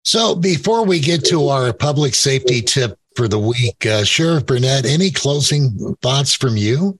So 0.03 0.35
before 0.35 0.85
we 0.85 0.99
get 0.99 1.25
to 1.25 1.47
our 1.49 1.73
public 1.73 2.15
safety 2.15 2.61
tip 2.61 2.97
for 3.15 3.27
the 3.27 3.39
week, 3.39 3.85
uh, 3.85 4.03
Sheriff 4.03 4.45
Burnett, 4.45 4.85
any 4.85 5.11
closing 5.11 5.95
thoughts 6.01 6.33
from 6.33 6.57
you? 6.57 6.97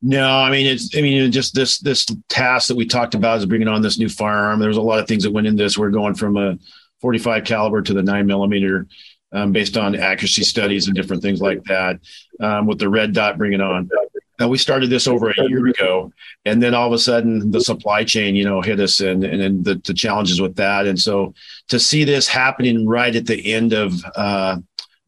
No, 0.00 0.28
I 0.28 0.50
mean 0.50 0.66
it's. 0.66 0.96
I 0.96 1.00
mean 1.00 1.32
just 1.32 1.54
this 1.54 1.78
this 1.78 2.06
task 2.28 2.68
that 2.68 2.76
we 2.76 2.86
talked 2.86 3.14
about 3.14 3.38
is 3.38 3.46
bringing 3.46 3.66
on 3.66 3.82
this 3.82 3.98
new 3.98 4.08
firearm. 4.08 4.60
There's 4.60 4.76
a 4.76 4.82
lot 4.82 5.00
of 5.00 5.08
things 5.08 5.24
that 5.24 5.32
went 5.32 5.48
into 5.48 5.62
this. 5.62 5.76
We're 5.76 5.90
going 5.90 6.14
from 6.14 6.36
a 6.36 6.56
45 7.00 7.44
caliber 7.44 7.82
to 7.82 7.94
the 7.94 8.02
nine 8.02 8.26
millimeter 8.26 8.86
um, 9.32 9.52
based 9.52 9.76
on 9.76 9.96
accuracy 9.96 10.44
studies 10.44 10.86
and 10.86 10.94
different 10.94 11.22
things 11.22 11.40
like 11.40 11.62
that 11.64 11.98
um, 12.40 12.66
with 12.66 12.78
the 12.78 12.88
red 12.88 13.12
dot 13.12 13.38
bringing 13.38 13.60
on 13.60 13.90
now 14.38 14.48
we 14.48 14.58
started 14.58 14.90
this 14.90 15.06
over 15.06 15.30
a 15.30 15.48
year 15.48 15.66
ago 15.66 16.12
and 16.44 16.62
then 16.62 16.74
all 16.74 16.86
of 16.86 16.92
a 16.92 16.98
sudden 16.98 17.50
the 17.50 17.60
supply 17.60 18.04
chain 18.04 18.34
you 18.34 18.44
know 18.44 18.60
hit 18.60 18.80
us 18.80 19.00
and 19.00 19.24
and 19.24 19.64
the, 19.64 19.80
the 19.84 19.94
challenges 19.94 20.40
with 20.40 20.56
that 20.56 20.86
and 20.86 20.98
so 20.98 21.34
to 21.68 21.78
see 21.78 22.04
this 22.04 22.28
happening 22.28 22.86
right 22.86 23.16
at 23.16 23.26
the 23.26 23.52
end 23.52 23.72
of 23.72 23.92
uh, 24.16 24.56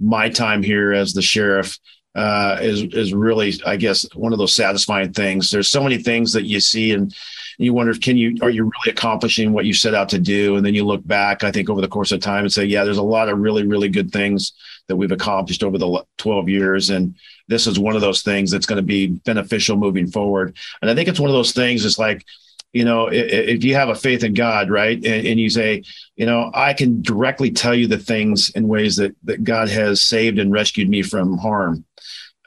my 0.00 0.28
time 0.28 0.62
here 0.62 0.92
as 0.92 1.12
the 1.12 1.22
sheriff 1.22 1.78
uh, 2.14 2.58
is 2.60 2.82
is 2.92 3.14
really, 3.14 3.54
I 3.64 3.76
guess, 3.76 4.06
one 4.14 4.32
of 4.32 4.38
those 4.38 4.54
satisfying 4.54 5.12
things. 5.12 5.50
There's 5.50 5.68
so 5.68 5.82
many 5.82 5.98
things 5.98 6.32
that 6.32 6.44
you 6.44 6.58
see, 6.58 6.92
and 6.92 7.14
you 7.58 7.72
wonder, 7.72 7.94
can 7.94 8.16
you 8.16 8.36
are 8.42 8.50
you 8.50 8.64
really 8.64 8.92
accomplishing 8.92 9.52
what 9.52 9.64
you 9.64 9.72
set 9.72 9.94
out 9.94 10.08
to 10.10 10.18
do? 10.18 10.56
And 10.56 10.66
then 10.66 10.74
you 10.74 10.84
look 10.84 11.06
back, 11.06 11.44
I 11.44 11.52
think, 11.52 11.70
over 11.70 11.80
the 11.80 11.88
course 11.88 12.10
of 12.10 12.20
time 12.20 12.44
and 12.44 12.52
say, 12.52 12.64
yeah, 12.64 12.84
there's 12.84 12.98
a 12.98 13.02
lot 13.02 13.28
of 13.28 13.38
really, 13.38 13.64
really 13.64 13.88
good 13.88 14.10
things 14.10 14.52
that 14.88 14.96
we've 14.96 15.12
accomplished 15.12 15.62
over 15.62 15.78
the 15.78 16.04
12 16.18 16.48
years, 16.48 16.90
and 16.90 17.14
this 17.50 17.66
is 17.66 17.78
one 17.78 17.96
of 17.96 18.00
those 18.00 18.22
things 18.22 18.50
that's 18.50 18.66
going 18.66 18.78
to 18.78 18.82
be 18.82 19.08
beneficial 19.08 19.76
moving 19.76 20.06
forward. 20.06 20.56
And 20.80 20.90
I 20.90 20.94
think 20.94 21.08
it's 21.08 21.20
one 21.20 21.28
of 21.28 21.34
those 21.34 21.52
things. 21.52 21.84
It's 21.84 21.98
like 21.98 22.24
you 22.72 22.84
know, 22.84 23.08
if 23.10 23.64
you 23.64 23.74
have 23.74 23.88
a 23.88 23.96
faith 23.96 24.22
in 24.22 24.32
God, 24.32 24.70
right, 24.70 25.04
and, 25.04 25.40
you 25.40 25.50
say, 25.50 25.82
you 26.14 26.24
know, 26.24 26.52
I 26.54 26.72
can 26.72 27.02
directly 27.02 27.50
tell 27.50 27.74
you 27.74 27.88
the 27.88 27.98
things 27.98 28.50
in 28.50 28.68
ways 28.68 28.94
that 28.96 29.16
that 29.24 29.42
God 29.42 29.68
has 29.68 30.02
saved 30.02 30.38
and 30.38 30.52
rescued 30.52 30.88
me 30.88 31.02
from 31.02 31.36
harm. 31.36 31.84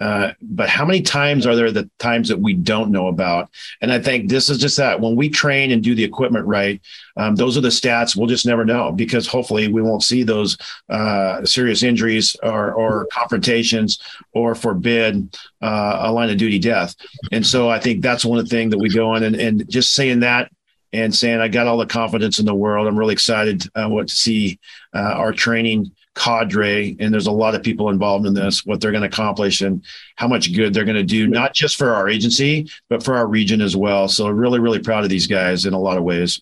Uh, 0.01 0.34
but 0.41 0.69
how 0.69 0.86
many 0.86 1.01
times 1.01 1.45
are 1.45 1.56
there 1.56 1.71
the 1.71 1.89
times 1.99 2.27
that 2.27 2.39
we 2.39 2.53
don't 2.53 2.91
know 2.91 3.08
about? 3.08 3.49
And 3.79 3.91
I 3.91 3.99
think 3.99 4.27
this 4.27 4.49
is 4.49 4.58
just 4.58 4.77
that 4.77 4.99
when 4.99 5.15
we 5.15 5.29
train 5.29 5.71
and 5.71 5.84
do 5.84 5.93
the 5.95 6.03
equipment 6.03 6.45
right, 6.45 6.82
um, 7.15 7.36
those 7.36 7.58
are 7.58 7.62
the 7.62 7.69
stats 7.69 8.15
we'll 8.15 8.27
just 8.27 8.45
never 8.45 8.65
know 8.65 8.91
because 8.91 9.27
hopefully 9.27 9.67
we 9.67 9.82
won't 9.82 10.03
see 10.03 10.23
those 10.23 10.58
uh, 10.89 11.45
serious 11.45 11.84
injuries 11.84 12.36
or, 12.41 12.73
or, 12.73 13.08
confrontations 13.13 13.99
or 14.34 14.56
forbid 14.56 15.38
uh, 15.62 15.99
a 16.01 16.12
line 16.12 16.29
of 16.29 16.38
duty 16.38 16.58
death. 16.58 16.95
And 17.32 17.45
so 17.45 17.69
I 17.69 17.79
think 17.79 18.01
that's 18.01 18.25
one 18.25 18.39
of 18.39 18.45
the 18.45 18.56
things 18.56 18.71
that 18.71 18.79
we 18.79 18.89
go 18.89 19.13
in 19.15 19.23
and, 19.23 19.36
and 19.36 19.69
just 19.69 19.93
saying 19.93 20.21
that 20.21 20.51
and 20.91 21.13
saying 21.13 21.39
I 21.39 21.47
got 21.47 21.67
all 21.67 21.77
the 21.77 21.86
confidence 21.86 22.39
in 22.39 22.45
the 22.45 22.56
world. 22.56 22.88
I'm 22.88 22.97
really 22.97 23.13
excited 23.13 23.63
uh, 23.75 23.88
what 23.88 24.08
to 24.08 24.15
see 24.15 24.60
uh, 24.93 24.99
our 24.99 25.32
training 25.34 25.91
cadre 26.15 26.95
and 26.99 27.13
there's 27.13 27.28
a 27.28 27.32
lot 27.32 27.56
of 27.56 27.63
people 27.63 27.89
involved 27.89 28.28
in 28.28 28.34
this 28.34 28.65
what 28.65 28.80
they're 28.80 28.91
going 28.91 29.02
to 29.02 29.08
accomplish 29.08 29.62
and 29.62 29.84
how 30.15 30.28
much 30.28 30.54
good 30.54 30.73
they're 30.73 30.86
going 30.86 30.95
to 30.95 31.04
do 31.04 31.28
not 31.28 31.54
just 31.54 31.76
for 31.76 31.93
our 31.93 32.08
agency 32.08 32.69
but 32.89 33.04
for 33.04 33.15
our 33.15 33.28
region 33.28 33.62
as 33.62 33.76
well. 33.76 34.08
So 34.08 34.28
really 34.28 34.60
really 34.60 34.80
proud 34.80 35.04
of 35.04 35.10
these 35.10 35.28
guys 35.28 35.65
in 35.65 35.73
a 35.73 35.80
lot 35.80 35.97
of 35.97 36.04
ways. 36.04 36.41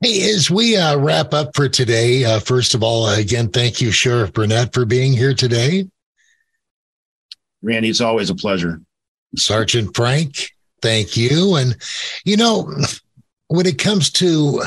Hey 0.00 0.30
as 0.30 0.50
we 0.50 0.76
uh, 0.76 0.98
wrap 0.98 1.34
up 1.34 1.54
for 1.56 1.68
today 1.68 2.24
uh, 2.24 2.40
first 2.40 2.74
of 2.74 2.82
all 2.82 3.08
again 3.08 3.48
thank 3.48 3.80
you 3.80 3.90
sheriff 3.90 4.32
burnett 4.32 4.72
for 4.72 4.84
being 4.84 5.12
here 5.12 5.34
today. 5.34 5.88
Randy 7.62 7.88
it's 7.88 8.00
always 8.00 8.30
a 8.30 8.34
pleasure. 8.34 8.80
Sergeant 9.34 9.96
frank 9.96 10.50
Thank 10.82 11.16
you. 11.16 11.56
And, 11.56 11.76
you 12.24 12.36
know, 12.36 12.72
when 13.48 13.66
it 13.66 13.78
comes 13.78 14.10
to 14.12 14.62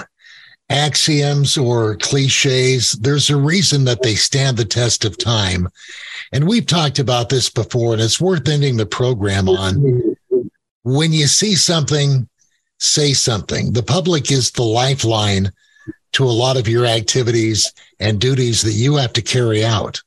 axioms 0.69 1.57
or 1.57 1.95
cliches, 1.97 2.93
there's 2.93 3.29
a 3.29 3.37
reason 3.37 3.85
that 3.85 4.01
they 4.01 4.15
stand 4.15 4.57
the 4.57 4.65
test 4.65 5.03
of 5.05 5.17
time. 5.17 5.67
And 6.31 6.47
we've 6.47 6.65
talked 6.65 6.99
about 6.99 7.29
this 7.29 7.49
before, 7.49 7.93
and 7.93 8.01
it's 8.01 8.21
worth 8.21 8.47
ending 8.47 8.77
the 8.77 8.85
program 8.85 9.49
on. 9.49 10.15
When 10.83 11.11
you 11.11 11.27
see 11.27 11.55
something, 11.55 12.29
say 12.77 13.13
something. 13.13 13.73
The 13.73 13.83
public 13.83 14.31
is 14.31 14.51
the 14.51 14.63
lifeline 14.63 15.51
to 16.13 16.23
a 16.23 16.31
lot 16.31 16.57
of 16.57 16.67
your 16.67 16.85
activities 16.85 17.71
and 17.99 18.19
duties 18.19 18.61
that 18.61 18.73
you 18.73 18.95
have 18.95 19.13
to 19.13 19.21
carry 19.21 19.65
out. 19.65 20.01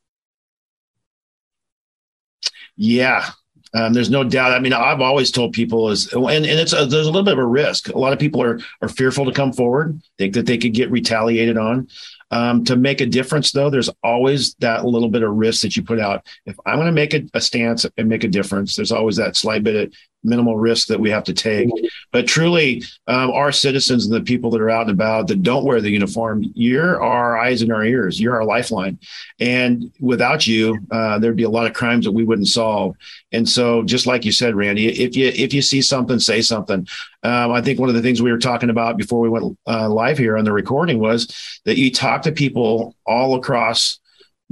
Yeah, 2.77 3.31
um, 3.74 3.92
there's 3.92 4.11
no 4.11 4.22
doubt. 4.22 4.52
I 4.52 4.58
mean, 4.58 4.72
I've 4.72 5.00
always 5.00 5.30
told 5.30 5.52
people 5.52 5.90
is, 5.90 6.12
and, 6.12 6.26
and 6.26 6.46
it's 6.46 6.72
a, 6.72 6.85
there's 6.85 7.06
a 7.06 7.11
little 7.11 7.24
bit 7.24 7.35
of 7.35 7.38
a 7.38 7.46
risk. 7.46 7.88
A 7.88 7.98
lot 7.98 8.12
of 8.12 8.18
people 8.18 8.42
are 8.42 8.61
are 8.82 8.88
fearful 8.88 9.24
to 9.24 9.32
come 9.32 9.52
forward, 9.52 10.00
think 10.18 10.35
that 10.35 10.46
they 10.46 10.58
could 10.58 10.74
get 10.74 10.90
retaliated 10.90 11.56
on. 11.56 11.88
Um, 12.30 12.64
to 12.64 12.76
make 12.76 13.02
a 13.02 13.06
difference, 13.06 13.52
though, 13.52 13.68
there's 13.68 13.90
always 14.02 14.54
that 14.54 14.87
little 14.87 15.11
bit 15.11 15.22
of 15.22 15.35
risk 15.35 15.62
that 15.62 15.76
you 15.76 15.82
put 15.82 16.00
out. 16.00 16.26
If 16.46 16.56
I'm 16.64 16.76
going 16.76 16.87
to 16.87 16.92
make 16.92 17.12
a, 17.12 17.24
a, 17.35 17.42
stance 17.42 17.85
and 17.98 18.08
make 18.08 18.24
a 18.24 18.28
difference, 18.28 18.74
there's 18.74 18.90
always 18.90 19.16
that 19.16 19.37
slight 19.37 19.62
bit 19.64 19.76
of 19.76 19.94
minimal 20.24 20.56
risk 20.56 20.88
that 20.88 21.00
we 21.00 21.11
have 21.11 21.24
to 21.24 21.32
take. 21.32 21.68
But 22.11 22.26
truly, 22.26 22.82
um, 23.06 23.30
our 23.30 23.52
citizens 23.52 24.06
and 24.06 24.14
the 24.14 24.20
people 24.20 24.50
that 24.50 24.61
are 24.61 24.70
out 24.70 24.82
and 24.82 24.90
about 24.90 25.28
that 25.28 25.42
don't 25.42 25.64
wear 25.64 25.80
the 25.80 25.90
uniform, 25.90 26.44
you're 26.54 27.02
our 27.02 27.38
eyes 27.38 27.62
and 27.62 27.72
our 27.72 27.85
ears. 27.85 28.20
You're 28.20 28.37
our 28.37 28.44
lifeline. 28.44 28.98
And 29.40 29.92
without 30.00 30.46
you, 30.46 30.78
uh, 30.90 31.18
there'd 31.18 31.37
be 31.37 31.42
a 31.42 31.50
lot 31.50 31.66
of 31.66 31.74
crimes 31.74 32.04
that 32.04 32.12
we 32.12 32.24
wouldn't 32.24 32.48
solve. 32.48 32.96
And 33.32 33.48
so, 33.48 33.82
just 33.82 34.06
like 34.06 34.24
you 34.24 34.32
said, 34.32 34.54
Randy, 34.54 34.88
if 34.88 35.16
you 35.16 35.28
if 35.28 35.54
you 35.54 35.62
see 35.62 35.82
something, 35.82 36.18
say 36.18 36.42
something. 36.42 36.87
Um, 37.22 37.52
I 37.52 37.62
think 37.62 37.78
one 37.78 37.88
of 37.88 37.94
the 37.94 38.02
things 38.02 38.20
we 38.20 38.32
were 38.32 38.38
talking 38.38 38.70
about 38.70 38.96
before 38.96 39.20
we 39.20 39.28
went 39.28 39.56
uh, 39.66 39.88
live 39.88 40.18
here 40.18 40.37
on 40.37 40.44
the 40.44 40.52
recording 40.52 40.98
was 40.98 41.61
that 41.64 41.78
you 41.78 41.90
talk 41.90 42.22
to 42.22 42.32
people 42.32 42.96
all 43.06 43.37
across 43.37 44.00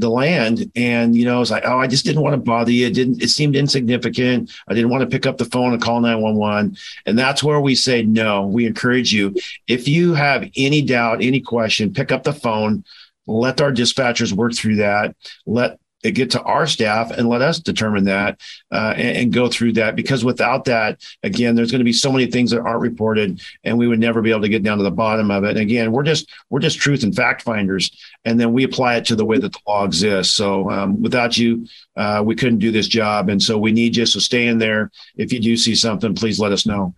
the 0.00 0.10
land. 0.10 0.70
And, 0.74 1.14
you 1.14 1.24
know, 1.24 1.40
it's 1.40 1.50
like, 1.50 1.64
oh, 1.66 1.78
I 1.78 1.86
just 1.86 2.04
didn't 2.04 2.22
want 2.22 2.34
to 2.34 2.40
bother 2.40 2.72
you. 2.72 2.86
It 2.86 2.94
didn't, 2.94 3.22
it 3.22 3.28
seemed 3.28 3.56
insignificant. 3.56 4.50
I 4.68 4.74
didn't 4.74 4.90
want 4.90 5.02
to 5.02 5.08
pick 5.08 5.26
up 5.26 5.38
the 5.38 5.44
phone 5.44 5.72
and 5.72 5.82
call 5.82 6.00
911. 6.00 6.76
And 7.06 7.18
that's 7.18 7.42
where 7.42 7.60
we 7.60 7.74
say, 7.74 8.02
no, 8.02 8.46
we 8.46 8.66
encourage 8.66 9.12
you. 9.12 9.34
If 9.68 9.86
you 9.86 10.14
have 10.14 10.50
any 10.56 10.82
doubt, 10.82 11.22
any 11.22 11.40
question, 11.40 11.92
pick 11.92 12.10
up 12.10 12.24
the 12.24 12.32
phone, 12.32 12.84
let 13.26 13.60
our 13.60 13.72
dispatchers 13.72 14.32
work 14.32 14.54
through 14.54 14.76
that. 14.76 15.14
Let 15.46 15.78
get 16.02 16.30
to 16.30 16.42
our 16.42 16.66
staff 16.66 17.10
and 17.10 17.28
let 17.28 17.42
us 17.42 17.58
determine 17.58 18.04
that 18.04 18.40
uh, 18.72 18.94
and, 18.96 19.16
and, 19.16 19.32
go 19.32 19.48
through 19.48 19.72
that 19.72 19.96
because 19.96 20.24
without 20.24 20.64
that 20.64 20.98
again 21.22 21.54
there's 21.54 21.70
going 21.70 21.80
to 21.80 21.84
be 21.84 21.92
so 21.92 22.10
many 22.10 22.26
things 22.26 22.50
that 22.50 22.60
aren't 22.60 22.80
reported 22.80 23.40
and 23.64 23.76
we 23.76 23.86
would 23.86 23.98
never 23.98 24.22
be 24.22 24.30
able 24.30 24.40
to 24.40 24.48
get 24.48 24.62
down 24.62 24.78
to 24.78 24.84
the 24.84 24.90
bottom 24.90 25.30
of 25.30 25.44
it. 25.44 25.50
And 25.50 25.58
again 25.58 25.92
we're 25.92 26.02
just 26.02 26.30
we're 26.48 26.60
just 26.60 26.78
truth 26.78 27.02
and 27.02 27.14
fact 27.14 27.42
finders 27.42 27.90
and 28.24 28.40
then 28.40 28.52
we 28.52 28.64
apply 28.64 28.96
it 28.96 29.04
to 29.06 29.16
the 29.16 29.26
way 29.26 29.38
that 29.38 29.52
the 29.52 29.58
law 29.66 29.84
exists. 29.84 30.34
So 30.34 30.70
um, 30.70 31.02
without 31.02 31.36
you 31.36 31.66
uh, 31.96 32.22
we 32.24 32.34
couldn't 32.34 32.60
do 32.60 32.72
this 32.72 32.88
job 32.88 33.28
and 33.28 33.42
so 33.42 33.58
we 33.58 33.72
need 33.72 33.96
you 33.96 34.06
so 34.06 34.20
stay 34.20 34.46
in 34.46 34.58
there. 34.58 34.90
If 35.16 35.32
you 35.32 35.40
do 35.40 35.56
see 35.56 35.74
something 35.74 36.14
please 36.14 36.40
let 36.40 36.52
us 36.52 36.64
know. 36.64 36.94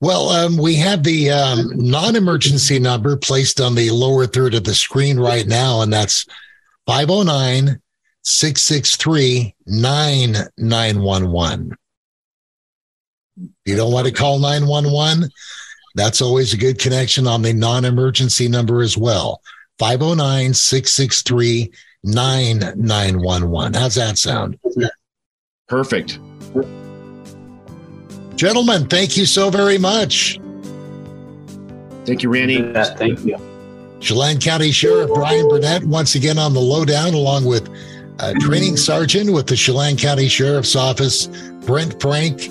Well, 0.00 0.28
um, 0.30 0.56
we 0.58 0.74
have 0.74 1.02
the 1.02 1.30
um, 1.30 1.70
non 1.76 2.16
emergency 2.16 2.78
number 2.78 3.16
placed 3.16 3.60
on 3.60 3.74
the 3.74 3.90
lower 3.90 4.26
third 4.26 4.54
of 4.54 4.64
the 4.64 4.74
screen 4.74 5.18
right 5.18 5.46
now, 5.46 5.80
and 5.80 5.90
that's 5.90 6.26
509 6.86 7.80
663 8.24 9.54
9911. 9.66 11.76
You 13.64 13.76
don't 13.76 13.92
want 13.92 14.06
to 14.06 14.12
call 14.12 14.38
911? 14.38 15.30
That's 15.94 16.20
always 16.20 16.52
a 16.52 16.56
good 16.56 16.78
connection 16.78 17.26
on 17.26 17.42
the 17.42 17.52
non 17.52 17.84
emergency 17.84 18.48
number 18.48 18.82
as 18.82 18.98
well. 18.98 19.40
509 19.78 20.54
663 20.54 21.72
9911. 22.04 23.74
How's 23.74 23.94
that 23.94 24.18
sound? 24.18 24.58
Perfect. 25.68 26.18
Gentlemen, 28.36 28.88
thank 28.88 29.16
you 29.16 29.26
so 29.26 29.50
very 29.50 29.78
much. 29.78 30.40
Thank 32.04 32.22
you, 32.22 32.30
Randy. 32.30 32.72
thank 32.72 33.24
you. 33.24 33.38
Chelan 34.00 34.38
County 34.38 34.70
Sheriff 34.70 35.10
Brian 35.14 35.48
Burnett 35.48 35.84
once 35.84 36.14
again 36.14 36.38
on 36.38 36.52
the 36.52 36.60
lowdown, 36.60 37.14
along 37.14 37.46
with 37.46 37.70
uh, 38.18 38.32
training 38.40 38.76
sergeant 38.76 39.32
with 39.32 39.46
the 39.46 39.56
Chelan 39.56 39.96
County 39.96 40.28
Sheriff's 40.28 40.76
Office, 40.76 41.26
Brent 41.66 42.00
Frank. 42.00 42.48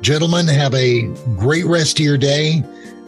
Gentlemen, 0.00 0.46
have 0.46 0.74
a 0.74 1.02
great 1.36 1.64
rest 1.64 1.98
of 1.98 2.04
your 2.04 2.18
day. 2.18 2.62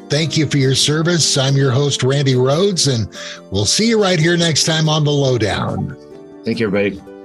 Thank 0.08 0.36
you 0.36 0.46
for 0.46 0.58
your 0.58 0.74
service. 0.74 1.36
I'm 1.36 1.56
your 1.56 1.72
host, 1.72 2.02
Randy 2.02 2.36
Rhodes, 2.36 2.86
and 2.86 3.08
we'll 3.50 3.66
see 3.66 3.88
you 3.88 4.00
right 4.00 4.18
here 4.18 4.36
next 4.36 4.64
time 4.64 4.88
on 4.88 5.04
The 5.04 5.10
Lowdown. 5.10 5.96
Thank 6.44 6.60
you, 6.60 6.68
everybody. 6.68 7.15